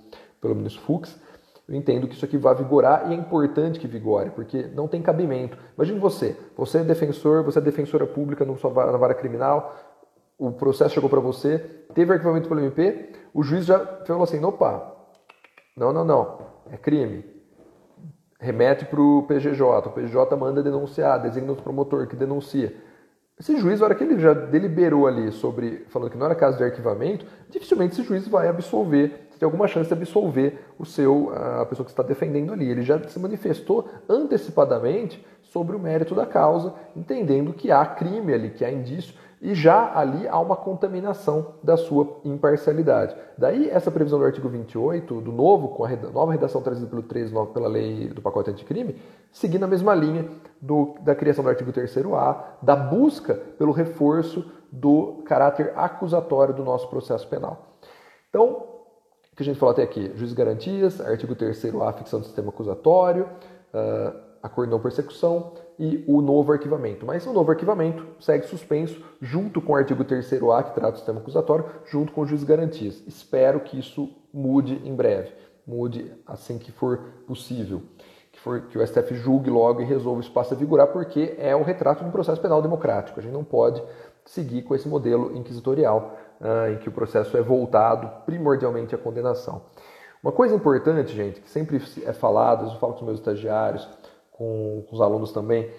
[0.41, 1.21] pelo ministro Fux,
[1.69, 5.01] eu entendo que isso aqui vai vigorar e é importante que vigore, porque não tem
[5.01, 5.57] cabimento.
[5.77, 9.77] Imagine você, você é defensor, você é defensora pública na vara criminal,
[10.39, 11.59] o processo chegou para você,
[11.95, 14.93] teve arquivamento pelo MP, o juiz já falou assim, opa,
[15.77, 16.39] não, não, não,
[16.73, 17.25] é crime.
[18.41, 22.75] Remete para o PGJ, o PGJ manda denunciar, designa o promotor que denuncia.
[23.39, 26.59] Esse juiz, na hora que ele já deliberou ali sobre, falando que não era caso
[26.59, 31.67] de arquivamento, dificilmente esse juiz vai absolver tem alguma chance de absolver o seu, a
[31.67, 32.71] pessoa que está defendendo ali.
[32.71, 38.51] Ele já se manifestou antecipadamente sobre o mérito da causa, entendendo que há crime ali,
[38.51, 43.17] que há indício, e já ali há uma contaminação da sua imparcialidade.
[43.37, 47.35] Daí essa previsão do artigo 28, do novo, com a nova redação trazida pelo 13
[47.53, 48.97] pela lei do pacote anticrime,
[49.33, 50.29] seguindo a mesma linha
[50.61, 56.89] do, da criação do artigo 3º-A, da busca pelo reforço do caráter acusatório do nosso
[56.89, 57.77] processo penal.
[58.31, 58.65] Então,
[59.33, 60.13] o que a gente falou até aqui?
[60.15, 63.29] Juiz de garantias, artigo 3º-A, ficção do sistema acusatório,
[63.75, 67.07] uh, acordo de não persecução e o novo arquivamento.
[67.07, 71.21] Mas o novo arquivamento segue suspenso junto com o artigo 3º-A, que trata do sistema
[71.21, 73.03] acusatório, junto com o juiz de garantias.
[73.07, 75.33] Espero que isso mude em breve,
[75.67, 77.83] mude assim que for possível.
[78.33, 81.55] Que, for, que o STF julgue logo e resolva o espaço a vigorar, porque é
[81.55, 83.21] o retrato de um processo penal democrático.
[83.21, 83.83] A gente não pode
[84.25, 89.63] seguir com esse modelo inquisitorial ah, em que o processo é voltado primordialmente à condenação.
[90.23, 93.89] Uma coisa importante, gente, que sempre é falada, eu falo com os meus estagiários,
[94.43, 95.71] com, com os alunos também,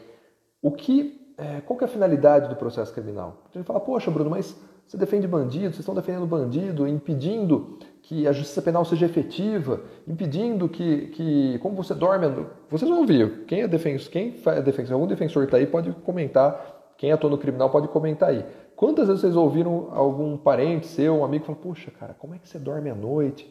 [0.62, 3.44] o que, é, qual que é a finalidade do processo criminal?
[3.54, 4.56] A gente fala, poxa, Bruno, mas
[4.88, 10.70] você defende bandido, vocês estão defendendo bandido, impedindo que a justiça penal seja efetiva, impedindo
[10.70, 12.28] que, que como você dorme,
[12.70, 16.94] vocês vão ouvir, quem é defensor, quem é defensor, algum defensor está aí pode comentar,
[16.98, 18.46] quem atua no criminal pode comentar aí.
[18.76, 22.48] Quantas vezes vocês ouviram algum parente seu, um amigo, falar, puxa, cara, como é que
[22.48, 23.46] você dorme à noite?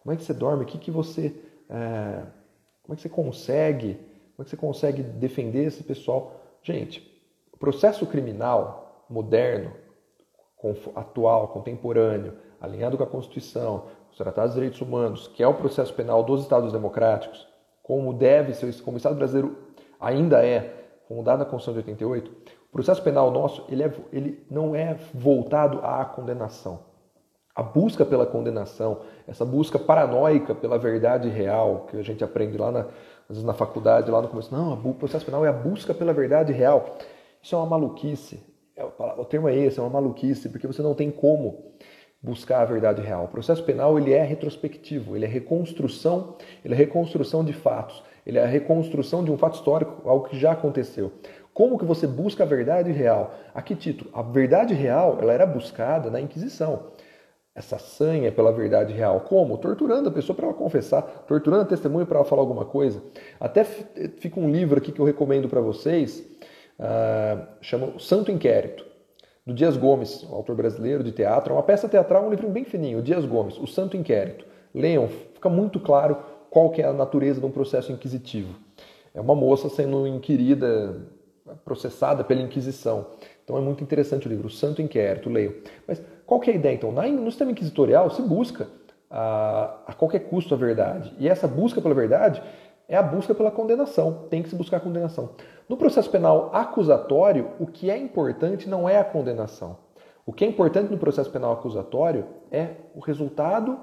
[0.00, 0.64] Como é que você dorme?
[0.64, 1.34] O que, que você.
[1.68, 2.22] É...
[2.82, 4.11] como é que você consegue?
[4.36, 6.40] Como é que você consegue defender esse pessoal?
[6.62, 7.00] Gente,
[7.52, 9.72] o processo criminal moderno,
[10.94, 15.92] atual, contemporâneo, alinhado com a Constituição, os tratados de direitos humanos, que é o processo
[15.94, 17.48] penal dos Estados democráticos,
[17.82, 19.56] como deve ser, como o Estado brasileiro
[20.00, 24.74] ainda é, como na Constituição de 88, o processo penal nosso ele, é, ele não
[24.74, 26.90] é voltado à condenação.
[27.54, 32.72] A busca pela condenação, essa busca paranoica pela verdade real, que a gente aprende lá
[32.72, 32.86] na,
[33.28, 36.12] às vezes na faculdade, lá no começo, não, o processo penal é a busca pela
[36.12, 36.96] verdade real.
[37.42, 38.40] Isso é uma maluquice.
[38.76, 41.72] É, o termo é esse, é uma maluquice, porque você não tem como
[42.22, 43.24] buscar a verdade real.
[43.24, 48.38] O processo penal ele é retrospectivo, ele é reconstrução, ele é reconstrução de fatos, ele
[48.38, 51.12] é a reconstrução de um fato histórico, algo que já aconteceu.
[51.52, 53.34] Como que você busca a verdade real?
[53.54, 54.10] A que título?
[54.14, 56.84] A verdade real ela era buscada na Inquisição.
[57.54, 59.20] Essa sanha pela verdade real.
[59.20, 59.58] Como?
[59.58, 63.02] Torturando a pessoa para ela confessar, torturando a testemunha para ela falar alguma coisa.
[63.38, 66.26] Até fica um livro aqui que eu recomendo para vocês,
[66.78, 68.86] uh, chama O Santo Inquérito,
[69.46, 71.52] do Dias Gomes, um autor brasileiro de teatro.
[71.52, 74.46] É uma peça teatral, um livro bem fininho, Dias Gomes, O Santo Inquérito.
[74.74, 76.16] Leiam, fica muito claro
[76.48, 78.54] qual que é a natureza de um processo inquisitivo.
[79.14, 80.96] É uma moça sendo inquirida
[81.64, 83.06] processada pela Inquisição.
[83.44, 85.62] Então é muito interessante o livro, o Santo Inquérito, leio.
[85.86, 86.92] Mas qual que é a ideia então?
[86.92, 88.68] No sistema inquisitorial se busca
[89.10, 91.14] a, a qualquer custo a verdade.
[91.18, 92.42] E essa busca pela verdade
[92.88, 94.26] é a busca pela condenação.
[94.30, 95.30] Tem que se buscar a condenação.
[95.68, 99.78] No processo penal acusatório, o que é importante não é a condenação.
[100.24, 103.78] O que é importante no processo penal acusatório é o resultado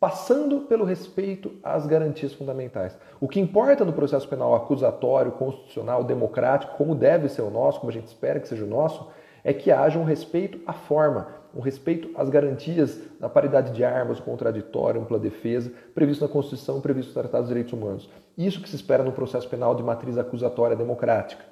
[0.00, 2.98] passando pelo respeito às garantias fundamentais.
[3.20, 7.90] O que importa no processo penal acusatório, constitucional, democrático, como deve ser o nosso, como
[7.90, 9.08] a gente espera que seja o nosso,
[9.44, 14.18] é que haja um respeito à forma, um respeito às garantias da paridade de armas,
[14.18, 18.08] contraditório, ampla defesa, previsto na Constituição, previsto nos Tratados de Direitos Humanos.
[18.38, 21.44] Isso que se espera no processo penal de matriz acusatória democrática.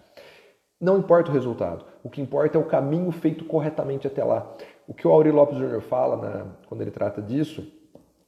[0.80, 4.50] Não importa o resultado, o que importa é o caminho feito corretamente até lá.
[4.86, 5.82] O que o Auri Lopes Jr.
[5.82, 7.76] fala na, quando ele trata disso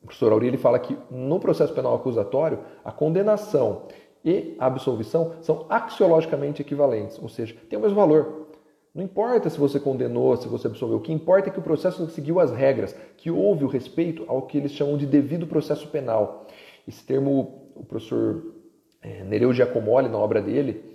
[0.03, 3.82] o professor ele fala que no processo penal acusatório, a condenação
[4.24, 8.48] e a absolvição são axiologicamente equivalentes, ou seja, tem o mesmo valor.
[8.94, 12.09] Não importa se você condenou, se você absolveu, o que importa é que o processo
[12.11, 16.46] seguiu as regras, que houve o respeito ao que eles chamam de devido processo penal.
[16.88, 18.55] Esse termo, o professor
[19.01, 20.92] é, Nereu Giacomoli, na obra dele,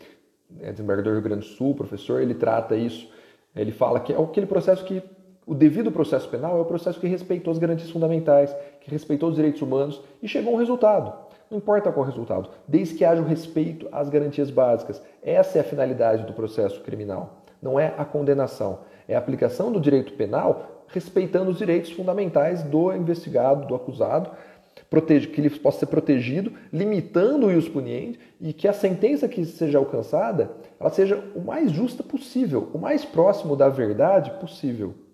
[0.59, 3.09] é desembargador do Rio Grande do Sul, professor, ele trata isso.
[3.55, 5.01] Ele fala que é aquele processo que
[5.47, 9.35] O devido processo penal é o processo que respeitou as garantias fundamentais, que respeitou os
[9.35, 11.13] direitos humanos e chegou a um resultado.
[11.51, 14.99] Não importa qual resultado, desde que haja o respeito às garantias básicas.
[15.21, 17.43] Essa é a finalidade do processo criminal.
[17.61, 22.91] Não é a condenação, é a aplicação do direito penal respeitando os direitos fundamentais do
[22.93, 24.31] investigado, do acusado,
[24.75, 29.77] que ele possa ser protegido, limitando o ius puniendi e que a sentença que seja
[29.77, 35.04] alcançada ela seja o mais justa possível, o mais próximo da verdade possível.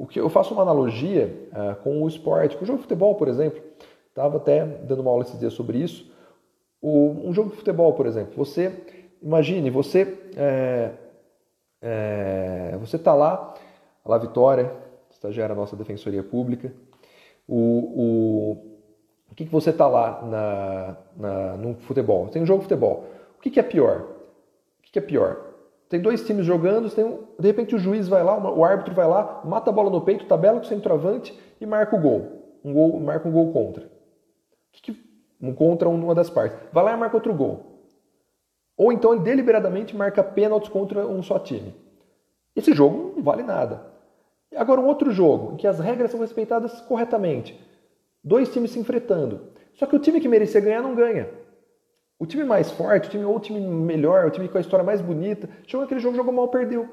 [0.00, 3.16] O que eu faço uma analogia uh, com o esporte, com o jogo de futebol,
[3.16, 3.60] por exemplo.
[4.08, 6.10] Estava até dando uma aula esses dias sobre isso.
[6.80, 8.72] O, um jogo de futebol, por exemplo, você
[9.20, 10.92] imagine, você é,
[11.82, 13.54] é, você está lá,
[14.02, 14.72] lá Vitória,
[15.10, 16.72] estagiária nossa defensoria pública,
[17.46, 18.52] o, o,
[19.30, 22.26] o que, que você está lá na, na, no futebol?
[22.28, 23.04] Tem um jogo de futebol.
[23.36, 24.06] O que, que é pior?
[24.78, 25.49] O que, que é pior?
[25.90, 29.08] Tem dois times jogando, tem um, de repente o juiz vai lá, o árbitro vai
[29.08, 32.60] lá, mata a bola no peito, tabela com o centroavante e marca o gol.
[32.64, 33.90] Um gol marca um gol contra.
[34.70, 35.04] Que que,
[35.42, 36.56] um contra uma das partes.
[36.72, 37.82] Vai lá e marca outro gol.
[38.76, 41.74] Ou então ele deliberadamente marca pênaltis contra um só time.
[42.54, 43.84] Esse jogo não vale nada.
[44.54, 47.58] Agora, um outro jogo, em que as regras são respeitadas corretamente.
[48.22, 49.48] Dois times se enfrentando.
[49.74, 51.28] Só que o time que merecia ganhar não ganha.
[52.20, 54.84] O time mais forte, o time, ou o time melhor, o time com a história
[54.84, 56.86] mais bonita, chegou aquele jogo, jogou mal, perdeu.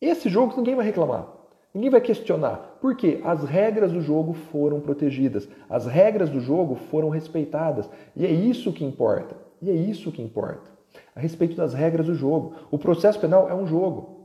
[0.00, 1.28] Esse jogo ninguém vai reclamar.
[1.74, 2.78] Ninguém vai questionar.
[2.80, 3.20] Por quê?
[3.22, 5.46] As regras do jogo foram protegidas.
[5.68, 7.88] As regras do jogo foram respeitadas.
[8.16, 9.36] E é isso que importa.
[9.60, 10.70] E é isso que importa.
[11.14, 12.54] A respeito das regras do jogo.
[12.70, 14.19] O processo penal é um jogo.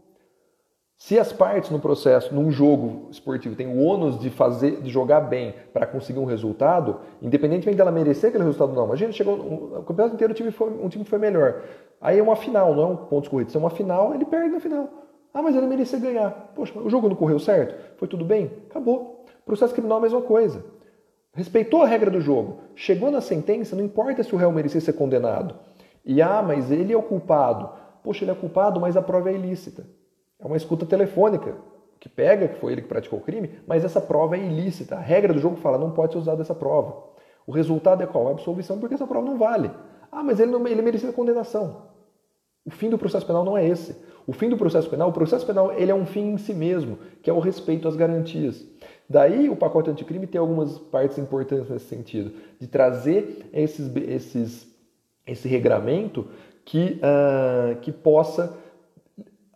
[1.05, 5.21] Se as partes no processo, num jogo esportivo, têm o ônus de fazer, de jogar
[5.21, 9.83] bem para conseguir um resultado, independentemente dela merecer aquele resultado ou não, imagina, chegou o
[9.83, 11.61] campeonato inteiro, o time foi, um time foi melhor.
[12.01, 14.59] Aí é uma final, não é um ponto corrido, é uma final, ele perde na
[14.59, 14.89] final.
[15.31, 16.31] Ah, mas ele merecia ganhar.
[16.55, 17.75] Poxa, o jogo não correu certo?
[17.99, 18.49] Foi tudo bem?
[18.67, 19.25] Acabou.
[19.45, 20.65] Processo criminal é a mesma coisa.
[21.35, 22.61] Respeitou a regra do jogo.
[22.73, 25.53] Chegou na sentença, não importa se o réu merecia ser condenado.
[26.03, 27.69] E ah, mas ele é o culpado.
[28.01, 29.85] Poxa, ele é culpado, mas a prova é ilícita.
[30.39, 31.55] É uma escuta telefônica
[31.99, 34.95] que pega que foi ele que praticou o crime, mas essa prova é ilícita.
[34.95, 37.03] A regra do jogo fala não pode ser usada essa prova.
[37.47, 38.27] O resultado é qual?
[38.27, 39.71] A absolvição, porque essa prova não vale.
[40.11, 41.83] Ah, mas ele, não, ele merecia condenação.
[42.65, 43.95] O fim do processo penal não é esse.
[44.27, 46.97] O fim do processo penal, o processo penal, ele é um fim em si mesmo,
[47.21, 48.65] que é o respeito às garantias.
[49.07, 54.67] Daí o pacote anticrime tem algumas partes importantes nesse sentido, de trazer esses, esses,
[55.27, 56.27] esse regramento
[56.63, 58.57] que, uh, que possa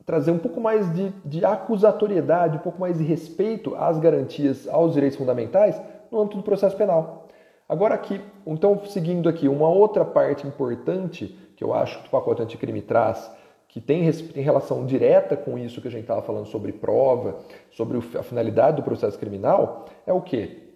[0.10, 4.92] trazer um pouco mais de, de acusatoriedade, um pouco mais de respeito às garantias, aos
[4.92, 5.80] direitos fundamentais
[6.10, 7.28] no âmbito do processo penal.
[7.68, 12.42] Agora aqui, então seguindo aqui, uma outra parte importante que eu acho que o pacote
[12.42, 13.32] anticrime traz,
[13.68, 17.38] que tem, tem relação direta com isso que a gente estava falando sobre prova,
[17.70, 20.74] sobre a finalidade do processo criminal, é o que?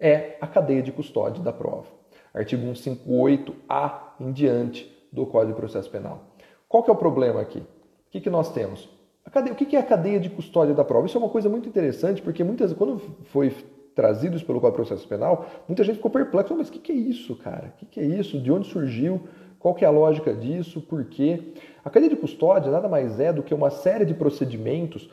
[0.00, 1.86] É a cadeia de custódia da prova.
[2.34, 6.34] Artigo 158A em diante do Código de Processo Penal.
[6.76, 7.60] Qual que é o problema aqui?
[7.60, 8.86] O que, que nós temos?
[9.32, 11.06] Cadeia, o que, que é a cadeia de custódia da prova?
[11.06, 12.98] Isso é uma coisa muito interessante, porque muitas quando
[13.32, 13.50] foi
[13.94, 16.54] trazido isso pelo Código de Processo Penal, muita gente ficou perplexa.
[16.54, 17.72] Mas o que, que é isso, cara?
[17.74, 18.38] O que, que é isso?
[18.38, 19.22] De onde surgiu?
[19.58, 20.82] Qual que é a lógica disso?
[20.82, 21.54] Por quê?
[21.82, 25.04] A cadeia de custódia nada mais é do que uma série de procedimentos,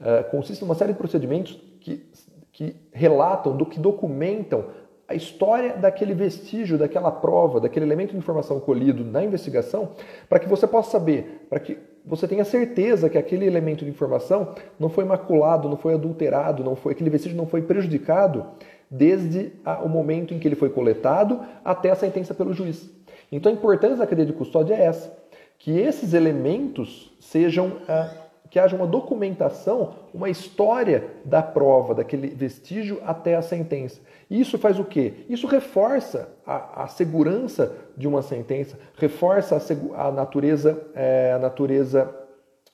[0.00, 2.02] uh, consiste em uma série de procedimentos que,
[2.50, 4.68] que relatam, do que documentam
[5.10, 9.88] a história daquele vestígio, daquela prova, daquele elemento de informação colhido na investigação,
[10.28, 14.54] para que você possa saber, para que você tenha certeza que aquele elemento de informação
[14.78, 18.46] não foi maculado, não foi adulterado, não foi aquele vestígio não foi prejudicado
[18.88, 22.88] desde a, o momento em que ele foi coletado até a sentença pelo juiz.
[23.32, 25.12] Então a importância da cadeia de custódia é essa,
[25.58, 28.12] que esses elementos sejam ah,
[28.50, 34.00] que haja uma documentação, uma história da prova, daquele vestígio até a sentença.
[34.28, 35.14] Isso faz o quê?
[35.28, 42.12] Isso reforça a, a segurança de uma sentença, reforça a, a natureza, é, a natureza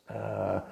[0.08, 0.62] a,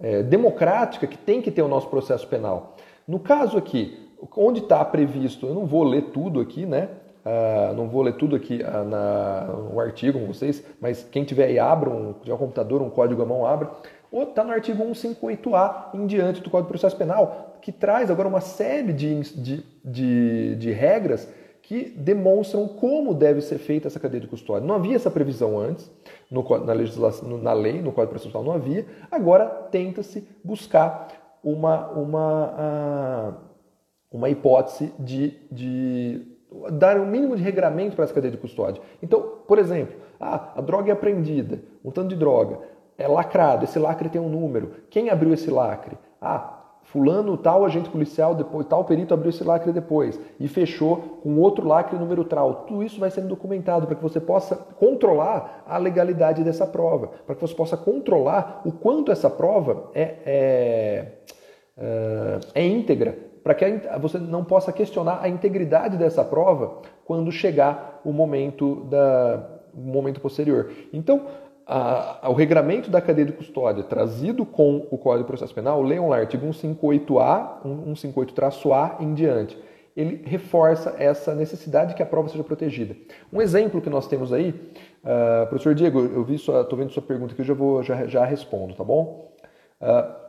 [0.00, 2.76] é, democrática que tem que ter o nosso processo penal.
[3.06, 6.88] No caso aqui, onde está previsto, eu não vou ler tudo aqui, né?
[7.24, 11.46] Uh, não vou ler tudo aqui uh, na, no artigo com vocês, mas quem tiver
[11.46, 13.70] aí, abra um, um computador, um código à mão, abra
[14.12, 18.40] está no artigo 158A em diante do Código de Processo Penal, que traz agora uma
[18.40, 21.28] série de, de, de, de regras
[21.62, 24.66] que demonstram como deve ser feita essa cadeia de custódia.
[24.66, 25.90] Não havia essa previsão antes,
[26.30, 31.08] no, na, legislação, na lei, no Código Penal não havia, agora tenta-se buscar
[31.42, 33.38] uma, uma,
[34.12, 36.22] uma hipótese de, de
[36.72, 38.82] dar um mínimo de regramento para essa cadeia de custódia.
[39.02, 42.60] Então, por exemplo, ah, a droga é apreendida, um tanto de droga.
[42.96, 44.72] É lacrado, esse lacre tem um número.
[44.90, 45.98] Quem abriu esse lacre?
[46.20, 51.38] Ah, fulano, tal agente policial, depois, tal perito abriu esse lacre depois e fechou com
[51.38, 52.66] outro lacre número tal.
[52.66, 57.34] Tudo isso vai sendo documentado para que você possa controlar a legalidade dessa prova, para
[57.34, 61.12] que você possa controlar o quanto essa prova é, é,
[61.76, 63.64] é, é íntegra, para que
[64.00, 70.20] você não possa questionar a integridade dessa prova quando chegar o momento da o momento
[70.20, 70.70] posterior.
[70.92, 71.26] Então,
[71.66, 76.08] a, o regramento da cadeia de custódia trazido com o Código de Processo Penal, leiam
[76.08, 79.58] lá, artigo 158A, 158-A em diante.
[79.96, 82.96] Ele reforça essa necessidade que a prova seja protegida.
[83.32, 87.32] Um exemplo que nós temos aí, uh, professor Diego, eu vi estou vendo sua pergunta
[87.32, 89.32] aqui, eu já, vou, já, já respondo, tá bom?
[89.80, 90.24] Uh,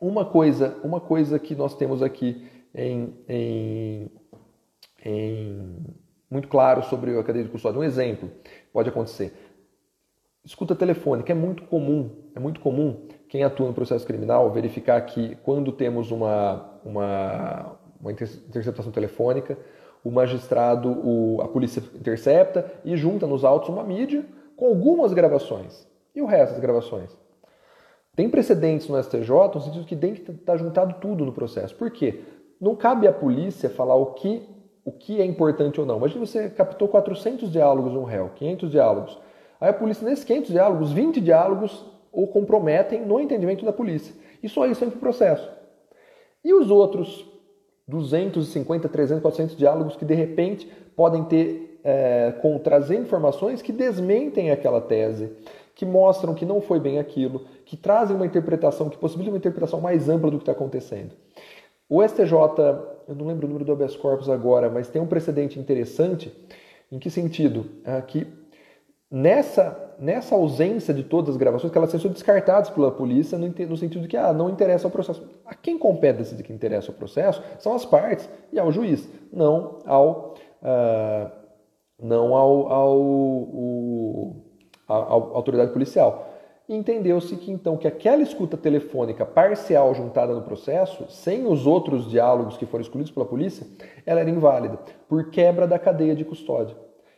[0.00, 4.10] uma, coisa, uma coisa que nós temos aqui em, em,
[5.02, 5.76] em
[6.30, 8.30] muito claro sobre a cadeia de custódia, um exemplo
[8.70, 9.32] pode acontecer
[10.46, 15.34] Escuta telefônica é muito comum, é muito comum quem atua no processo criminal verificar que
[15.42, 19.58] quando temos uma, uma, uma interceptação telefônica,
[20.04, 24.24] o magistrado, o, a polícia intercepta e junta nos autos uma mídia
[24.56, 25.84] com algumas gravações.
[26.14, 27.10] E o resto das gravações?
[28.14, 31.74] Tem precedentes no STJ no sentido que tem que estar juntado tudo no processo.
[31.74, 32.20] Por quê?
[32.60, 34.48] Não cabe à polícia falar o que,
[34.84, 35.96] o que é importante ou não.
[35.96, 39.25] Imagina você captou 400 diálogos de um réu, 500 diálogos.
[39.60, 44.14] Aí a polícia, nesses 500 diálogos, 20 diálogos o comprometem no entendimento da polícia.
[44.42, 45.50] E só isso entra o processo.
[46.44, 47.26] E os outros
[47.88, 54.50] 250, 300, 400 diálogos que de repente podem ter, é, com, trazer informações que desmentem
[54.50, 55.30] aquela tese,
[55.74, 59.80] que mostram que não foi bem aquilo, que trazem uma interpretação, que possibilitam uma interpretação
[59.80, 61.12] mais ampla do que está acontecendo.
[61.88, 62.32] O STJ,
[63.06, 66.32] eu não lembro o número do habeas corpus agora, mas tem um precedente interessante.
[66.90, 67.66] Em que sentido?
[67.84, 68.26] É que
[69.10, 73.76] nessa, nessa ausência de todas as gravações, que elas são descartadas pela polícia no, no
[73.76, 75.22] sentido de que ah, não interessa ao processo.
[75.44, 79.78] A quem compete decidir que interessa ao processo são as partes e ao juiz, não
[79.86, 81.30] ao, uh,
[82.00, 84.36] não ao, ao, o,
[84.88, 86.32] a, a autoridade policial.
[86.68, 92.56] Entendeu-se que então que aquela escuta telefônica parcial juntada no processo, sem os outros diálogos
[92.56, 93.64] que foram excluídos pela polícia,
[94.04, 94.76] ela era inválida
[95.08, 96.76] por quebra da cadeia de custódia.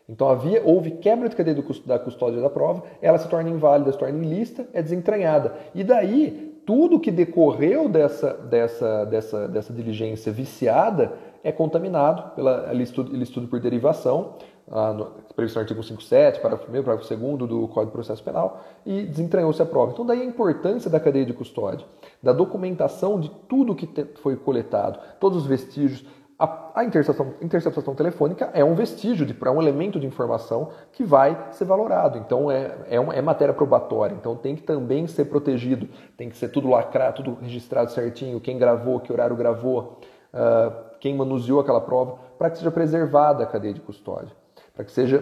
[0.09, 3.99] Então havia, houve quebra de cadeia da custódia da prova, ela se torna inválida, se
[3.99, 5.55] torna ilícita, é desentranhada.
[5.75, 11.13] E daí, tudo que decorreu dessa, dessa, dessa, dessa diligência viciada
[11.45, 14.35] é contaminado pela estudo, estudo por derivação,
[14.71, 18.63] ah, no, previsto no artigo 57, parágrafo 1 parágrafo 2 do Código de Processo Penal,
[18.85, 19.93] e desentranhou-se a prova.
[19.93, 21.87] Então, daí a importância da cadeia de custódia,
[22.23, 26.05] da documentação de tudo que te, foi coletado, todos os vestígios,
[26.39, 31.03] a, a interceptação, interceptação, telefônica é um vestígio, de, é um elemento de informação que
[31.03, 32.17] vai ser valorado.
[32.17, 36.37] Então é, é, uma, é, matéria probatória, então tem que também ser protegido, tem que
[36.37, 39.99] ser tudo lacrado, tudo registrado certinho, quem gravou, que horário gravou,
[40.33, 44.33] uh, quem manuseou aquela prova, para que seja preservada a cadeia de custódia,
[44.75, 45.21] para que seja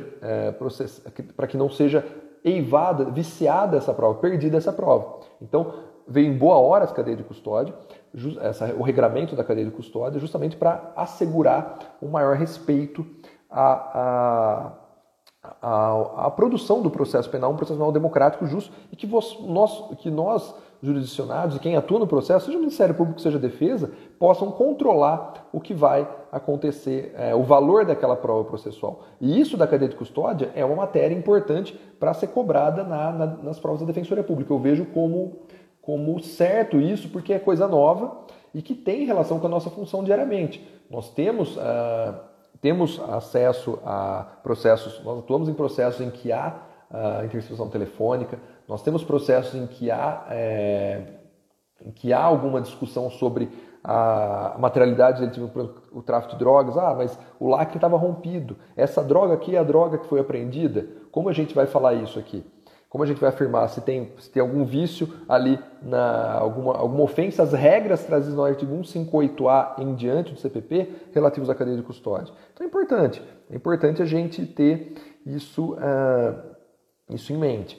[0.58, 1.02] process...
[1.34, 2.04] para que não seja
[2.44, 5.20] eivada, viciada essa prova, perdida essa prova.
[5.40, 5.72] Então
[6.06, 7.74] veio em boa hora essa cadeia de custódia
[8.40, 13.06] essa, o regramento da cadeia de custódia justamente para assegurar um maior respeito
[13.50, 14.72] à,
[15.42, 19.38] à, à, à, produção do processo penal, um processo penal democrático, justo, e que, vos,
[19.42, 23.40] nós, que nós, jurisdicionados e quem atua no processo, seja o Ministério Público, seja a
[23.40, 29.02] Defesa, possam controlar o que vai acontecer, é, o valor daquela prova processual.
[29.20, 33.26] E isso da cadeia de custódia é uma matéria importante para ser cobrada na, na,
[33.26, 34.52] nas provas da Defensoria Pública.
[34.52, 35.40] Eu vejo como
[35.86, 40.02] como certo isso, porque é coisa nova e que tem relação com a nossa função
[40.02, 40.66] diariamente.
[40.90, 42.14] Nós temos, uh,
[42.60, 46.56] temos acesso a processos, nós atuamos em processos em que há
[47.24, 51.02] interceptação telefônica, nós temos processos em que há, é,
[51.84, 53.48] em que há alguma discussão sobre
[53.82, 55.22] a materialidade
[55.92, 56.76] o tráfico de drogas.
[56.76, 58.56] Ah, mas o lacre estava rompido.
[58.76, 60.86] Essa droga aqui é a droga que foi apreendida.
[61.12, 62.44] Como a gente vai falar isso aqui?
[62.96, 67.02] Como a gente vai afirmar se tem, se tem algum vício ali, na, alguma, alguma
[67.02, 71.82] ofensa às regras trazidas no artigo 158A em diante do CPP relativos à cadeia de
[71.82, 72.32] custódia?
[72.54, 74.94] Então é importante, é importante a gente ter
[75.26, 76.56] isso, uh,
[77.10, 77.78] isso em mente.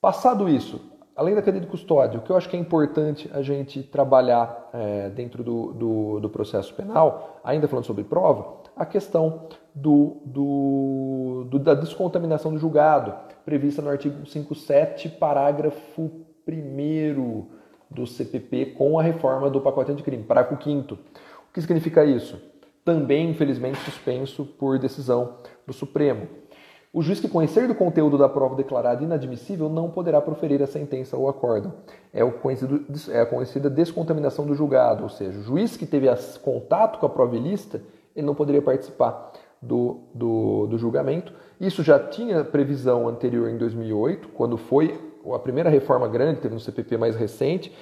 [0.00, 0.80] Passado isso,
[1.14, 4.70] além da cadeia de custódia, o que eu acho que é importante a gente trabalhar
[4.72, 11.46] é, dentro do, do, do, processo penal, ainda falando sobre prova, a questão do, do,
[11.50, 13.14] do da descontaminação do julgado
[13.44, 16.10] prevista no artigo 57, parágrafo
[16.46, 17.46] 1
[17.90, 20.98] do CPP, com a reforma do pacote anticrime, parágrafo 5 O
[21.52, 22.40] que significa isso?
[22.84, 26.26] Também, infelizmente, suspenso por decisão do Supremo.
[26.90, 31.16] O juiz que conhecer do conteúdo da prova declarada inadmissível não poderá proferir a sentença
[31.16, 31.74] ou acórdão.
[32.14, 36.08] É, é a conhecida descontaminação do julgado, ou seja, o juiz que teve
[36.42, 37.82] contato com a prova ilícita,
[38.18, 41.32] ele não poderia participar do, do, do julgamento.
[41.60, 44.98] Isso já tinha previsão anterior em 2008, quando foi
[45.34, 47.72] a primeira reforma grande, teve no CPP mais recente,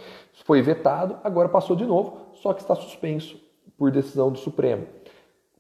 [0.45, 3.41] foi vetado, agora passou de novo, só que está suspenso
[3.79, 4.87] por decisão do Supremo.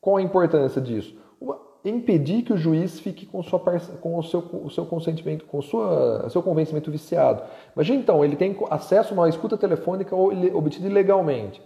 [0.00, 1.16] Qual a importância disso?
[1.40, 3.60] Uma, impedir que o juiz fique com, sua,
[4.00, 7.42] com o, seu, o seu consentimento, com sua, seu convencimento viciado.
[7.74, 11.62] Imagina então, ele tem acesso a uma escuta telefônica obtida ilegalmente.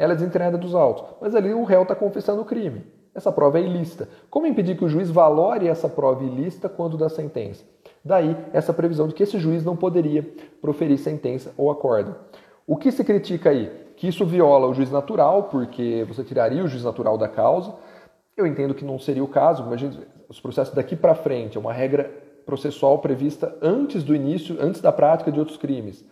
[0.00, 2.86] Ela é desentreinada dos autos, mas ali o réu está confessando o crime.
[3.14, 4.08] Essa prova é ilícita.
[4.30, 7.66] Como impedir que o juiz valore essa prova ilícita quando dá sentença?
[8.02, 10.26] Daí essa previsão de que esse juiz não poderia
[10.62, 12.16] proferir sentença ou acordo.
[12.66, 13.70] O que se critica aí?
[13.94, 17.74] Que isso viola o juiz natural, porque você tiraria o juiz natural da causa,
[18.38, 19.64] eu entendo que não seria o caso.
[19.64, 19.98] Imagina
[20.30, 22.10] os processos daqui para frente, é uma regra
[22.46, 26.02] processual prevista antes do início, antes da prática de outros crimes.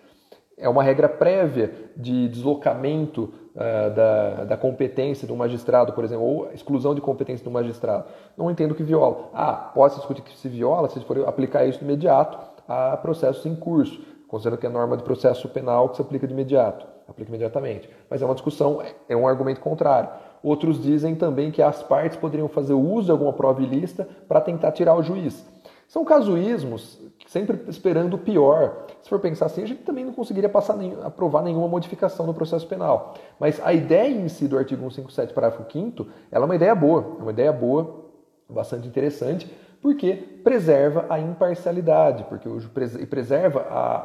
[0.59, 6.53] É uma regra prévia de deslocamento uh, da, da competência do magistrado, por exemplo, ou
[6.53, 8.05] exclusão de competência do magistrado.
[8.37, 9.29] Não entendo que viola.
[9.35, 12.39] Ah, pode se discutir que se viola se for aplicar isso de imediato
[12.69, 16.33] a processos em curso, considerando que é norma de processo penal que se aplica de
[16.33, 17.91] imediato, aplica imediatamente.
[18.09, 20.11] Mas é uma discussão, é um argumento contrário.
[20.43, 24.71] Outros dizem também que as partes poderiam fazer uso de alguma prova ilícita para tentar
[24.73, 25.45] tirar o juiz.
[25.89, 28.87] São casuísmos, sempre esperando o pior.
[29.03, 32.35] Se for pensar assim, a gente também não conseguiria passar nem, aprovar nenhuma modificação no
[32.35, 33.15] processo penal.
[33.39, 37.17] Mas a ideia em si do artigo 157, parágrafo 5 ela é uma ideia boa,
[37.19, 38.07] é uma ideia boa,
[38.49, 39.51] bastante interessante,
[39.83, 42.59] porque preserva a imparcialidade, porque o,
[43.01, 43.97] e preserva a,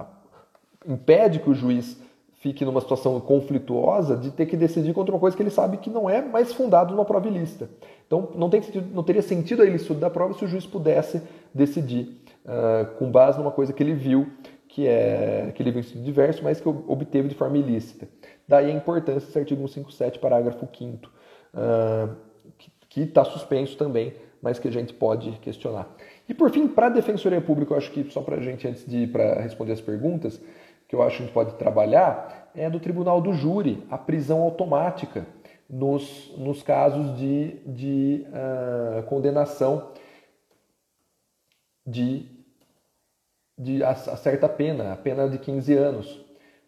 [0.00, 0.06] a
[0.86, 2.00] impede que o juiz
[2.34, 5.90] fique numa situação conflituosa de ter que decidir contra uma coisa que ele sabe que
[5.90, 7.68] não é mais fundado numa prova ilícita.
[8.06, 11.22] Então, não, tem sentido, não teria sentido a ilícito da prova se o juiz pudesse
[11.52, 14.30] decidir uh, com base numa coisa que ele viu,
[14.68, 18.08] que é que ele viu em diverso, mas que obteve de forma ilícita.
[18.48, 21.10] Daí a importância desse artigo 157, parágrafo 5
[21.54, 22.16] uh,
[22.88, 25.88] que está suspenso também, mas que a gente pode questionar.
[26.28, 28.86] E por fim, para a Defensoria Pública, eu acho que só para a gente, antes
[28.86, 30.40] de ir para responder as perguntas,
[30.88, 34.40] que eu acho que a gente pode trabalhar é do tribunal do júri, a prisão
[34.40, 35.26] automática
[35.68, 39.90] nos, nos casos de, de uh, condenação
[41.86, 42.26] de,
[43.58, 46.20] de a, certa pena, a pena de 15 anos,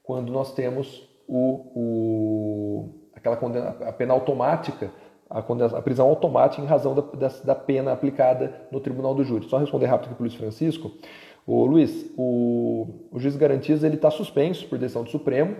[0.03, 4.91] quando nós temos o, o, aquela condena, a pena automática,
[5.29, 9.23] a, condena, a prisão automática em razão da, da, da, pena aplicada no tribunal do
[9.23, 9.49] júri.
[9.49, 10.91] Só responder rápido aqui para o Luiz Francisco.
[11.47, 15.57] O Luiz, o, o juiz garantias ele está suspenso por decisão do Supremo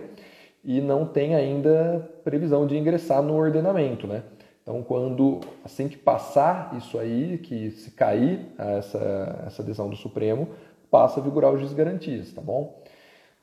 [0.63, 4.23] e não tem ainda previsão de ingressar no ordenamento, né?
[4.61, 10.49] Então, quando assim que passar isso aí, que se cair essa, essa decisão do Supremo,
[10.89, 12.81] passa a vigorar o juiz de garantias, tá bom?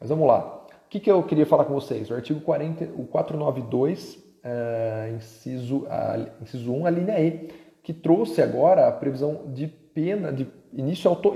[0.00, 0.66] Mas vamos lá.
[0.86, 2.10] O que, que eu queria falar com vocês?
[2.10, 7.48] O artigo 40, o 492, é, inciso, a, inciso 1, a linha E,
[7.82, 11.32] que trouxe agora a previsão de pena, de início auto,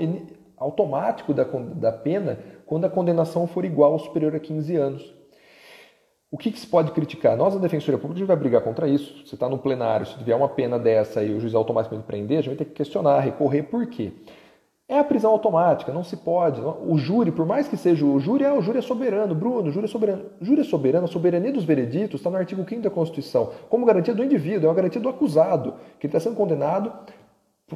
[0.57, 5.21] automático da, da pena quando a condenação for igual ou superior a 15 anos.
[6.31, 7.35] O que, que, se pode criticar?
[7.35, 9.27] Nós, a Defensoria Pública, a gente vai brigar contra isso.
[9.27, 12.41] Você está no plenário, se tiver uma pena dessa e o juiz automaticamente prender, a
[12.41, 13.63] gente vai ter que questionar, recorrer.
[13.63, 14.13] Por quê?
[14.91, 16.59] É a prisão automática, não se pode.
[16.59, 19.33] O júri, por mais que seja o júri, é o júri é soberano.
[19.33, 20.25] Bruno, o júri é soberano.
[20.41, 23.85] O júri é soberano, a soberania dos vereditos está no artigo 5 da Constituição, como
[23.85, 26.91] garantia do indivíduo, é uma garantia do acusado, que está sendo condenado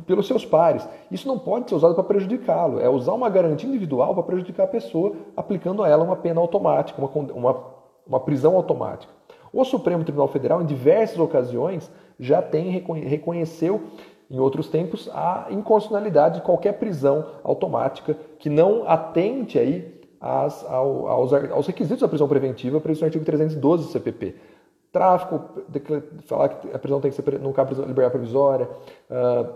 [0.06, 0.86] pelos seus pares.
[1.10, 2.82] Isso não pode ser usado para prejudicá-lo.
[2.82, 7.02] É usar uma garantia individual para prejudicar a pessoa, aplicando a ela uma pena automática,
[7.02, 7.64] uma, uma,
[8.06, 9.14] uma prisão automática.
[9.54, 11.90] O Supremo Tribunal Federal, em diversas ocasiões,
[12.20, 13.84] já tem reconheceu
[14.30, 21.34] em outros tempos a inconstitucionalidade de qualquer prisão automática que não atente aí às, aos,
[21.34, 24.36] aos, requisitos da prisão preventiva previsto no artigo 312 do CPP.
[24.92, 25.42] Tráfico,
[26.26, 28.70] falar que a prisão tem que ser, não cabe liberdade provisória,
[29.10, 29.54] uh,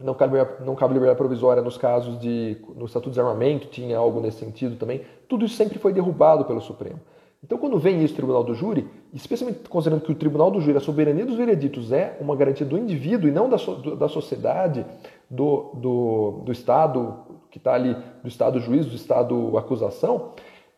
[0.00, 2.56] não cabe, não cabe liberdade provisória nos casos de.
[2.74, 5.02] No Estatuto de Desarmamento tinha algo nesse sentido também.
[5.28, 7.00] Tudo isso sempre foi derrubado pelo Supremo.
[7.42, 10.76] Então, quando vem isso o Tribunal do Júri, especialmente considerando que o Tribunal do Júri,
[10.76, 14.84] a soberania dos vereditos é uma garantia do indivíduo e não da, so, da sociedade,
[15.30, 17.16] do, do, do Estado
[17.50, 20.32] que está ali, do Estado juiz, do Estado acusação,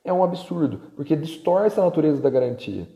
[0.04, 2.86] é um absurdo, porque distorce a natureza da garantia.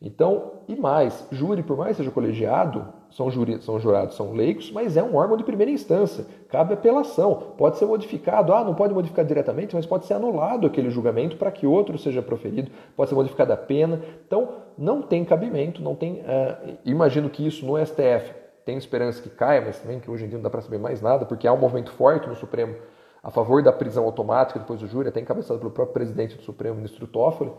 [0.00, 4.72] Então, e mais, júri, por mais que seja colegiado, são, juri, são jurados, são leigos,
[4.72, 6.26] mas é um órgão de primeira instância.
[6.48, 7.52] Cabe apelação.
[7.56, 8.52] Pode ser modificado.
[8.52, 12.20] Ah, não pode modificar diretamente, mas pode ser anulado aquele julgamento para que outro seja
[12.20, 12.72] proferido.
[12.96, 14.02] Pode ser modificada a pena.
[14.26, 16.14] Então, não tem cabimento, não tem.
[16.22, 18.34] Uh, imagino que isso no STF
[18.64, 21.00] tenho esperança que caia, mas também que hoje em dia não dá para saber mais
[21.00, 22.74] nada, porque há um movimento forte no Supremo
[23.22, 26.76] a favor da prisão automática depois do júri, até encabeçado pelo próprio presidente do Supremo,
[26.76, 27.52] ministro Toffoli,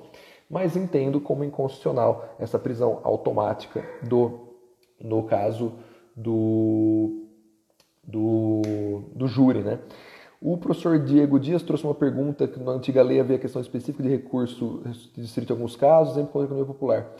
[0.50, 4.46] mas entendo como inconstitucional essa prisão automática do,
[5.00, 5.74] no caso
[6.16, 7.28] do,
[8.04, 8.62] do,
[9.14, 9.80] do júri, né?
[10.42, 14.10] O professor Diego Dias trouxe uma pergunta que na antiga lei havia questão específica de
[14.10, 14.84] recurso
[15.16, 17.12] distrito em alguns casos, exemplo com a economia popular.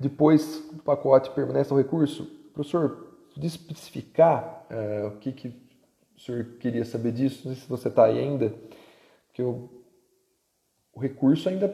[0.00, 2.24] Depois do pacote permanece o recurso.
[2.52, 5.48] Professor, podia especificar uh, o que, que
[6.16, 7.46] o senhor queria saber disso?
[7.46, 8.52] Não sei se você está aí ainda,
[9.28, 9.68] porque o,
[10.92, 11.72] o recurso ainda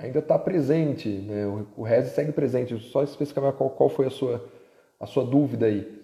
[0.00, 1.46] ainda está presente, né?
[1.46, 4.42] o, o RES segue presente, só especificar qual, qual foi a sua,
[5.00, 6.00] a sua dúvida aí.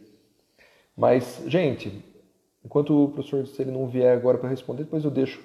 [0.96, 2.02] Mas, gente,
[2.64, 5.44] enquanto o professor, se ele não vier agora para responder, depois eu deixo.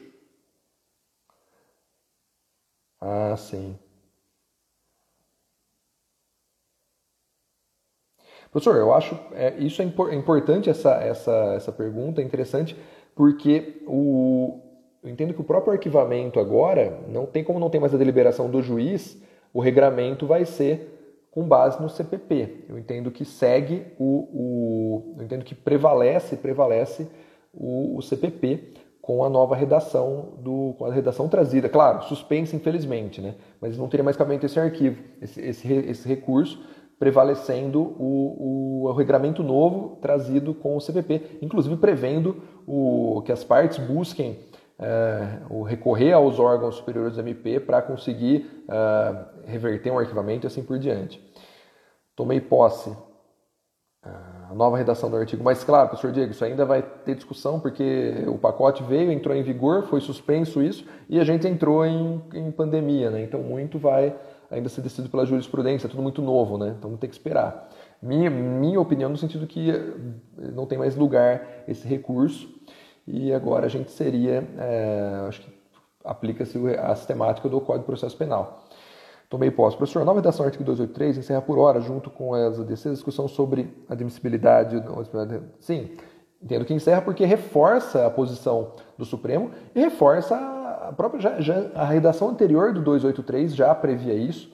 [2.99, 3.77] Ah, sim.
[8.51, 12.75] Professor, eu acho é, isso é, impor, é importante essa, essa, essa pergunta, é interessante,
[13.15, 14.59] porque o,
[15.01, 18.49] eu entendo que o próprio arquivamento agora, não tem como não tem mais a deliberação
[18.49, 19.21] do juiz,
[19.53, 20.90] o regramento vai ser
[21.31, 22.65] com base no CPP.
[22.67, 27.07] Eu entendo que segue o, o eu entendo que prevalece, prevalece
[27.53, 33.21] o, o, CPP com a nova redação do, com a redação trazida, claro, suspensa infelizmente,
[33.21, 33.35] né?
[33.59, 36.61] Mas não teria mais cabimento esse arquivo, esse, esse, esse recurso
[36.99, 43.43] prevalecendo o, o, o, regramento novo trazido com o CPP, inclusive prevendo o, que as
[43.43, 44.37] partes busquem
[45.49, 50.63] o recorrer aos órgãos superiores do MP para conseguir é, reverter um arquivamento e assim
[50.63, 51.21] por diante.
[52.15, 52.89] Tomei posse
[54.03, 54.09] é,
[54.49, 58.23] a nova redação do artigo, mas claro, professor Diego, isso ainda vai ter discussão porque
[58.27, 62.51] o pacote veio, entrou em vigor, foi suspenso isso e a gente entrou em, em
[62.51, 63.21] pandemia, né?
[63.21, 64.15] então muito vai
[64.49, 66.75] ainda ser decidido pela jurisprudência, é tudo muito novo, né?
[66.77, 67.69] Então ter que esperar.
[68.01, 69.93] Minha, minha opinião no sentido que eh,
[70.53, 72.49] não tem mais lugar esse recurso
[73.07, 75.61] e agora a gente seria, é, acho que
[76.03, 78.63] aplica-se a sistemática do Código de Processo Penal.
[79.29, 79.77] Tomei posse.
[79.77, 82.91] Professor, a nova redação do artigo 283 encerra por hora, junto com as ADCs, a
[82.91, 84.83] discussão sobre admissibilidade.
[85.59, 85.91] Sim,
[86.43, 91.71] entendo que encerra porque reforça a posição do Supremo e reforça a própria já, já,
[91.75, 94.51] a redação anterior do 283 já previa isso,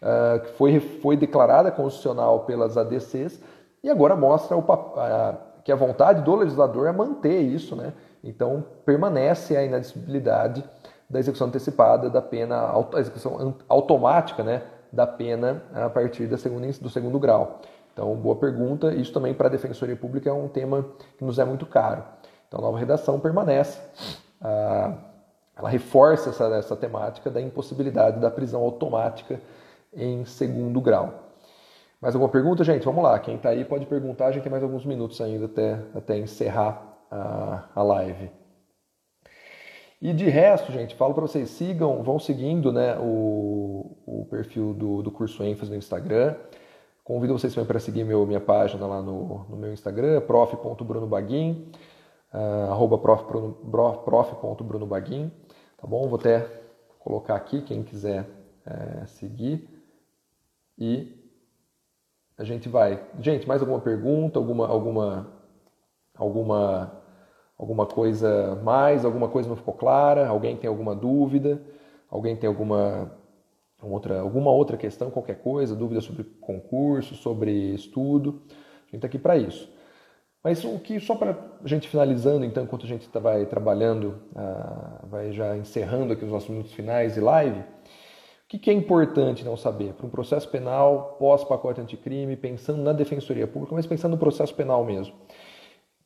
[0.00, 3.40] uh, que foi, foi declarada constitucional pelas ADCs
[3.82, 7.92] e agora mostra o, uh, que a vontade do legislador é manter isso, né?
[8.22, 10.64] Então permanece a inadmissibilidade
[11.08, 16.66] da execução antecipada da pena, a execução automática, né, da pena a partir da segunda,
[16.66, 17.60] do segundo grau.
[17.92, 18.94] Então, boa pergunta.
[18.94, 20.86] Isso também para a Defensoria Pública é um tema
[21.18, 22.02] que nos é muito caro.
[22.48, 23.78] Então, a nova redação permanece.
[24.40, 24.94] Ah,
[25.54, 29.38] ela reforça essa, essa temática da impossibilidade da prisão automática
[29.94, 31.31] em segundo grau.
[32.02, 32.84] Mais alguma pergunta, gente?
[32.84, 33.16] Vamos lá.
[33.20, 34.26] Quem está aí pode perguntar.
[34.26, 38.28] A gente tem mais alguns minutos ainda até, até encerrar a, a live.
[40.00, 45.00] E de resto, gente, falo para vocês, sigam, vão seguindo né, o, o perfil do,
[45.00, 46.34] do curso ênfase no Instagram.
[47.04, 51.70] Convido vocês também para seguir meu, minha página lá no, no meu Instagram, prof.brunobaguin,
[52.34, 55.30] uh, arroba prof.brunobaguin,
[55.76, 56.08] tá bom?
[56.08, 56.48] Vou até
[56.98, 58.26] colocar aqui, quem quiser
[58.66, 59.68] é, seguir.
[60.76, 61.21] E
[62.42, 63.02] a gente vai.
[63.20, 65.28] Gente, mais alguma pergunta, alguma, alguma,
[66.16, 67.02] alguma
[67.62, 71.62] alguma coisa mais, alguma coisa não ficou clara, alguém tem alguma dúvida,
[72.10, 73.12] alguém tem alguma
[73.80, 79.18] outra, alguma outra questão, qualquer coisa, dúvida sobre concurso, sobre estudo, a gente está aqui
[79.18, 79.72] para isso.
[80.42, 84.20] Mas o que, só para a gente finalizando, então, enquanto a gente tá, vai trabalhando,
[84.32, 87.62] uh, vai já encerrando aqui os nossos minutos finais e live,
[88.56, 89.94] o que, é importante não saber?
[89.94, 94.84] Para um processo penal, pós-pacote anticrime, pensando na defensoria pública, mas pensando no processo penal
[94.84, 95.14] mesmo.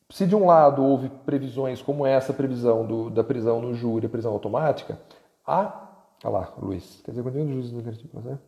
[0.09, 4.09] Se de um lado houve previsões como essa previsão do, da prisão no júri, a
[4.09, 4.97] prisão automática,
[5.45, 5.89] há.
[6.23, 7.01] Olha lá, Luiz.
[7.03, 8.39] Quer dizer, quanto do juiz do garantia prazer?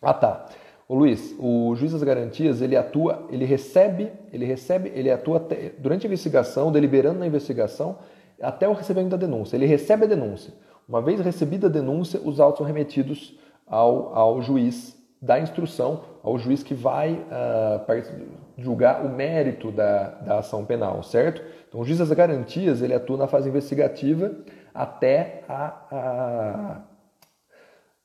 [0.00, 0.46] Ah, tá.
[0.86, 5.70] O Luiz, o juiz das garantias, ele atua, ele recebe, ele recebe, ele atua até,
[5.78, 7.98] durante a investigação, deliberando na investigação,
[8.40, 9.56] até o recebimento da denúncia.
[9.56, 10.54] Ele recebe a denúncia.
[10.88, 16.38] Uma vez recebida a denúncia, os autos são remetidos ao, ao juiz da instrução, ao
[16.38, 21.42] juiz que vai uh, julgar o mérito da, da ação penal, certo?
[21.68, 24.34] Então, o juiz das garantias ele atua na fase investigativa
[24.72, 26.80] até a, a,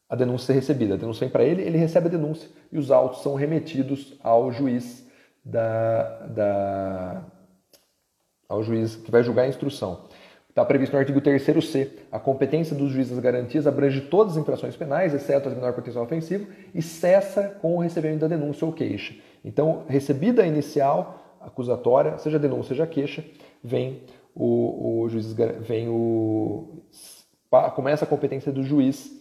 [0.09, 0.95] a denúncia ser recebida.
[0.95, 4.51] A denúncia vem para ele, ele recebe a denúncia e os autos são remetidos ao
[4.51, 5.07] juiz
[5.45, 7.23] da, da
[8.49, 10.01] ao juiz que vai julgar a instrução.
[10.53, 11.89] Está previsto no artigo 3c.
[12.11, 15.73] A competência dos juízes das garantias abrange todas as infrações penais, exceto as de menor
[15.73, 16.45] potencial ofensivo,
[16.75, 19.15] e cessa com o recebimento da denúncia ou queixa.
[19.43, 23.25] Então, recebida a inicial acusatória, seja denúncia, seja queixa,
[23.63, 24.03] vem
[24.35, 26.83] o, o juiz, vem o
[27.73, 29.11] começa a competência do juiz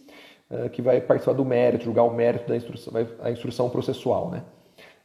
[0.51, 4.43] uh, que vai participar do mérito, julgar o mérito da instrução, a instrução processual, né?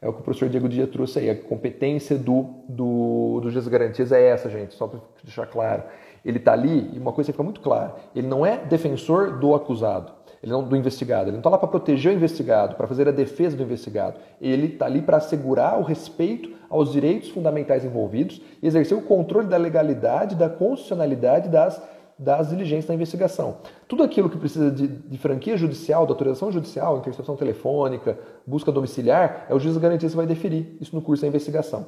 [0.01, 1.29] É o que o professor Diego Dia trouxe aí.
[1.29, 5.83] A competência do, do, do juiz de garantias é essa, gente, só para deixar claro
[6.29, 10.13] ele está ali, e uma coisa fica muito clara, ele não é defensor do acusado,
[10.43, 13.11] ele não do investigado, ele não está lá para proteger o investigado, para fazer a
[13.11, 14.19] defesa do investigado.
[14.41, 19.49] Ele está ali para assegurar o respeito aos direitos fundamentais envolvidos e exercer o controle
[19.49, 21.83] da legalidade, da constitucionalidade das
[22.19, 23.59] das diligências da investigação.
[23.87, 29.47] Tudo aquilo que precisa de, de franquia judicial, de autorização judicial, interceptação telefônica, busca domiciliar,
[29.49, 31.87] é o juiz garantista que vai deferir isso no curso da investigação.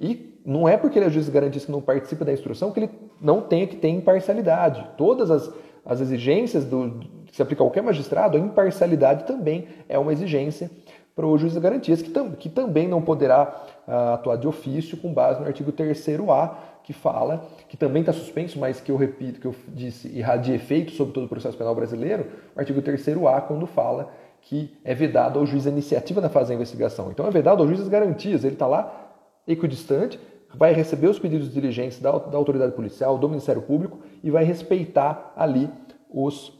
[0.00, 2.90] E não é porque ele é juiz garantista que não participa da instrução que ele
[3.20, 4.86] não tenha que ter imparcialidade.
[4.96, 5.50] Todas as,
[5.84, 10.70] as exigências do, que se aplica a qualquer magistrado, a imparcialidade também é uma exigência
[11.14, 15.12] para o juiz garantias, que, tam, que também não poderá uh, atuar de ofício com
[15.12, 19.46] base no artigo 3º-A, que fala, que também está suspenso, mas que eu repito, que
[19.46, 24.12] eu disse, irradia efeito sobre todo o processo penal brasileiro, o artigo 3º-A, quando fala
[24.42, 27.10] que é vedado ao juiz a iniciativa na fase da investigação.
[27.10, 29.03] Então é vedado ao juiz as garantias, ele está lá
[29.46, 30.18] equidistante,
[30.54, 34.44] vai receber os pedidos de diligência da, da autoridade policial, do Ministério Público e vai
[34.44, 35.68] respeitar ali
[36.10, 36.52] os...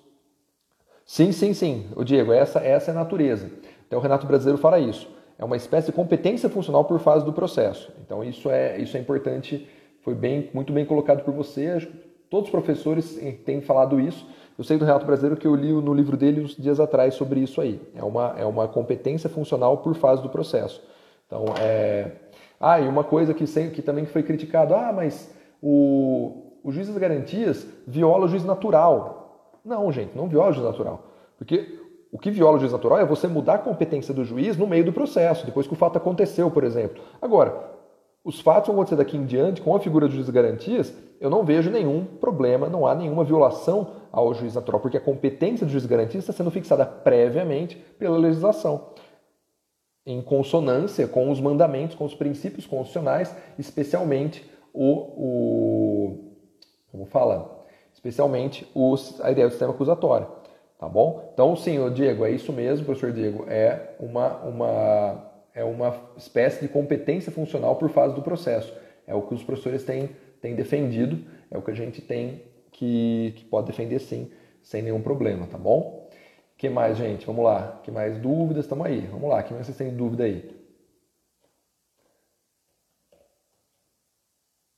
[1.07, 3.51] Sim, sim, sim, o Diego, essa, essa é a natureza.
[3.87, 5.09] Então o Renato Brasileiro fala isso.
[5.39, 7.93] É uma espécie de competência funcional por fase do processo.
[8.05, 9.69] Então isso é, isso é importante
[10.05, 11.89] foi bem, muito bem colocado por você.
[12.29, 14.27] Todos os professores têm falado isso.
[14.57, 17.41] Eu sei do Renato Brasileiro que eu li no livro dele uns dias atrás sobre
[17.41, 17.81] isso aí.
[17.95, 20.83] É uma, é uma competência funcional por fase do processo.
[21.27, 22.13] Então, é...
[22.67, 26.97] Ah, e uma coisa que, que também foi criticado, ah, mas o, o juiz das
[26.97, 29.59] garantias viola o juiz natural.
[29.63, 31.05] Não, gente, não viola o juiz natural.
[31.37, 31.79] Porque
[32.11, 34.83] o que viola o juiz natural é você mudar a competência do juiz no meio
[34.83, 37.03] do processo, depois que o fato aconteceu, por exemplo.
[37.21, 37.75] Agora,
[38.25, 41.29] os fatos vão acontecer daqui em diante, com a figura do juiz de garantias, eu
[41.29, 45.71] não vejo nenhum problema, não há nenhuma violação ao juiz natural, porque a competência do
[45.71, 48.87] juiz de garantias está sendo fixada previamente pela legislação,
[50.07, 56.35] em consonância com os mandamentos, com os princípios constitucionais, especialmente o, o
[56.91, 60.27] como fala, especialmente os, a ideia do sistema acusatório,
[60.79, 61.31] tá bom?
[61.33, 66.69] Então, sim, Diego, é isso mesmo, professor Diego, é uma, uma é uma espécie de
[66.69, 68.75] competência funcional por fase do processo.
[69.07, 70.11] É o que os professores têm,
[70.43, 72.43] têm defendido, é o que a gente tem
[72.73, 74.31] que, que pode defender sim,
[74.63, 76.04] sem nenhum problema, tá bom?
[76.57, 77.27] Que mais, gente?
[77.27, 77.81] Vamos lá.
[77.83, 78.65] que mais dúvidas?
[78.65, 79.01] Estamos aí.
[79.07, 79.43] Vamos lá.
[79.43, 80.65] que mais vocês têm dúvida aí?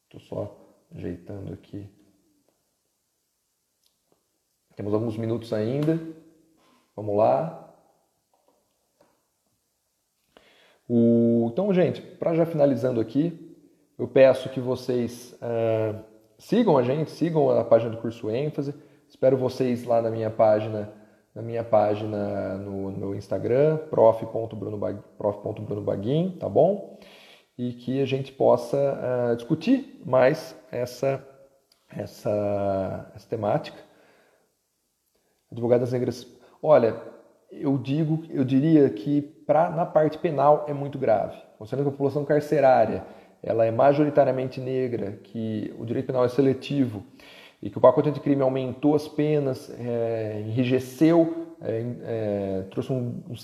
[0.05, 1.89] Estou só ajeitando aqui.
[4.75, 5.99] Temos alguns minutos ainda.
[6.95, 7.63] Vamos lá.
[10.89, 11.49] O...
[11.53, 13.57] Então, gente, para já finalizando aqui,
[13.99, 16.05] eu peço que vocês uh,
[16.39, 18.75] sigam a gente, sigam a página do curso ênfase.
[19.09, 20.93] Espero vocês lá na minha página,
[21.37, 26.99] na minha página no, no meu Instagram, prof.brunobaguin, tá bom?
[27.59, 31.23] E que a gente possa uh, discutir mais essa,
[31.91, 33.77] essa, essa temática.
[35.53, 36.27] Advogadas negras,
[36.63, 36.97] olha,
[37.51, 41.37] eu digo, eu diria que pra, na parte penal é muito grave.
[41.59, 43.05] Considerando a população carcerária
[43.43, 47.05] ela é majoritariamente negra, que o direito penal é seletivo
[47.67, 53.35] e que o pacote anticrime aumentou as penas, é, enrijeceu, é, é, trouxe um, um,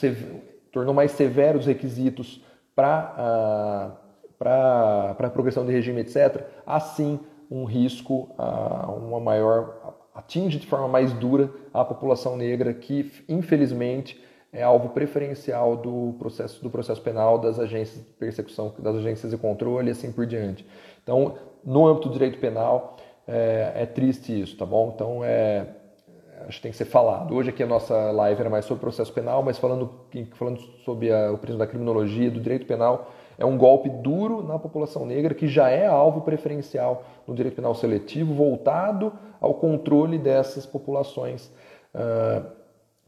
[0.70, 2.40] tornou mais severos os requisitos
[2.72, 3.98] para
[4.38, 7.18] a progressão de regime, etc., assim
[7.50, 14.22] um risco a uma maior atinge de forma mais dura a população negra que, infelizmente,
[14.52, 19.36] é alvo preferencial do processo, do processo penal das agências de persecução, das agências de
[19.36, 20.64] controle e assim por diante.
[21.02, 22.96] Então, no âmbito do direito penal,
[23.26, 24.92] é, é triste isso, tá bom?
[24.94, 25.66] Então, é,
[26.46, 27.34] acho que tem que ser falado.
[27.34, 29.90] Hoje aqui a nossa live era mais sobre processo penal, mas falando,
[30.32, 34.58] falando sobre a, o prisma da criminologia, do direito penal, é um golpe duro na
[34.58, 40.66] população negra que já é alvo preferencial no direito penal seletivo, voltado ao controle dessas
[40.66, 41.50] populações
[41.94, 42.46] uh,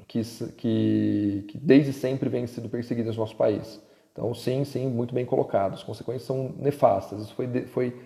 [0.06, 0.22] que,
[0.56, 3.80] que, que, desde sempre vêm sido perseguidas no nosso país.
[4.12, 5.74] Então, sim, sim, muito bem colocado.
[5.74, 7.22] As consequências são nefastas.
[7.22, 8.00] Isso foi, foi,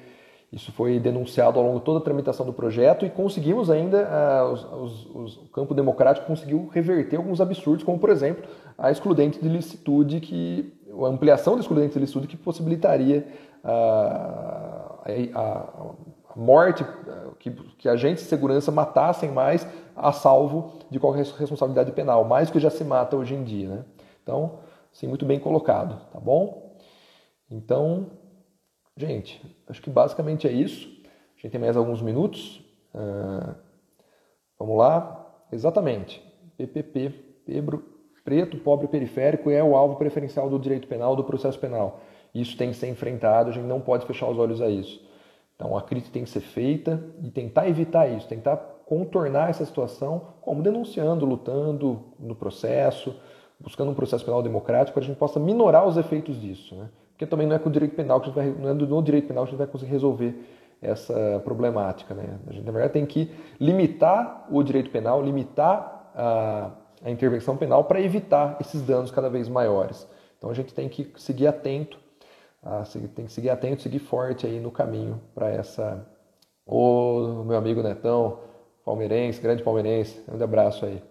[0.50, 4.52] isso foi denunciado ao longo de toda a tramitação do projeto e conseguimos ainda, uh,
[4.52, 9.38] os, os, os, o campo democrático conseguiu reverter alguns absurdos, como, por exemplo, a excludente
[9.40, 13.26] de licitude que a ampliação do excludente de estudo que possibilitaria
[13.62, 15.94] a, a, a,
[16.34, 16.84] morte,
[17.38, 22.52] que, que agentes de segurança matassem mais a salvo de qualquer responsabilidade penal, mais do
[22.52, 23.68] que já se mata hoje em dia.
[23.68, 23.84] Né?
[24.22, 24.60] Então,
[24.92, 26.74] sim, muito bem colocado, tá bom?
[27.50, 28.06] Então,
[28.98, 30.88] gente, acho que basicamente é isso.
[31.36, 32.58] A gente tem mais alguns minutos.
[32.94, 33.54] Uh,
[34.58, 35.26] vamos lá.
[35.52, 36.22] Exatamente.
[36.56, 37.10] PPP,
[37.46, 37.84] Pebro,
[38.24, 42.00] preto, pobre periférico é o alvo preferencial do direito penal, do processo penal.
[42.34, 45.02] Isso tem que ser enfrentado, a gente não pode fechar os olhos a isso.
[45.56, 50.34] Então a crítica tem que ser feita e tentar evitar isso, tentar contornar essa situação,
[50.40, 53.14] como denunciando, lutando no processo,
[53.58, 56.74] buscando um processo penal democrático, para a gente possa minorar os efeitos disso.
[56.74, 56.88] Né?
[57.18, 59.02] Porque também não é com o direito penal que a gente vai, não é no
[59.02, 60.40] direito penal que a gente vai conseguir resolver
[60.80, 62.14] essa problemática.
[62.14, 62.38] Né?
[62.46, 66.70] A gente, na verdade, tem que limitar o direito penal, limitar a,
[67.02, 70.06] a intervenção penal para evitar esses danos cada vez maiores.
[70.38, 71.98] Então a gente tem que seguir atento
[72.62, 72.84] a,
[73.16, 76.06] tem que seguir atento, seguir forte aí no caminho para essa.
[76.64, 78.38] Ô, meu amigo Netão,
[78.84, 81.02] palmeirense, grande palmeirense, um grande abraço aí.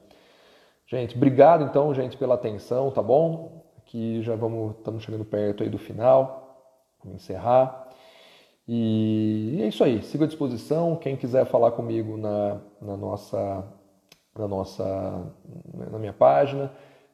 [0.85, 3.56] Gente, obrigado então, gente, pela atenção, tá bom?
[3.87, 6.61] Aqui já vamos, estamos chegando perto aí do final,
[7.01, 7.87] vamos encerrar.
[8.67, 10.97] E é isso aí, siga à disposição.
[10.97, 13.63] Quem quiser falar comigo na, na nossa,
[14.37, 15.33] na nossa,
[15.89, 16.69] na minha página,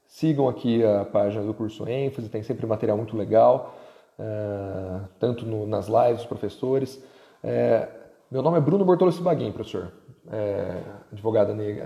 [0.07, 3.75] sigam aqui a página do curso ênfase, tem sempre material muito legal.
[4.17, 7.03] É, tanto no, nas lives dos professores.
[7.43, 7.87] É,
[8.31, 9.91] meu nome é Bruno Bortoloso Baguin, professor,
[10.31, 11.85] é, advogada negra,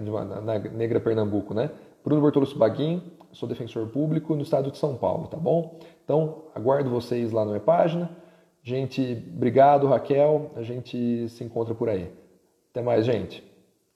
[0.71, 1.71] negra Pernambuco, né?
[2.05, 5.79] Bruno Bortoloso Baguin, sou defensor público no estado de São Paulo, tá bom?
[6.03, 8.09] Então, aguardo vocês lá na minha página.
[8.63, 10.51] Gente, obrigado, Raquel.
[10.55, 12.11] A gente se encontra por aí.
[12.71, 13.43] Até mais, gente.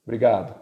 [0.05, 0.60] Obrigado.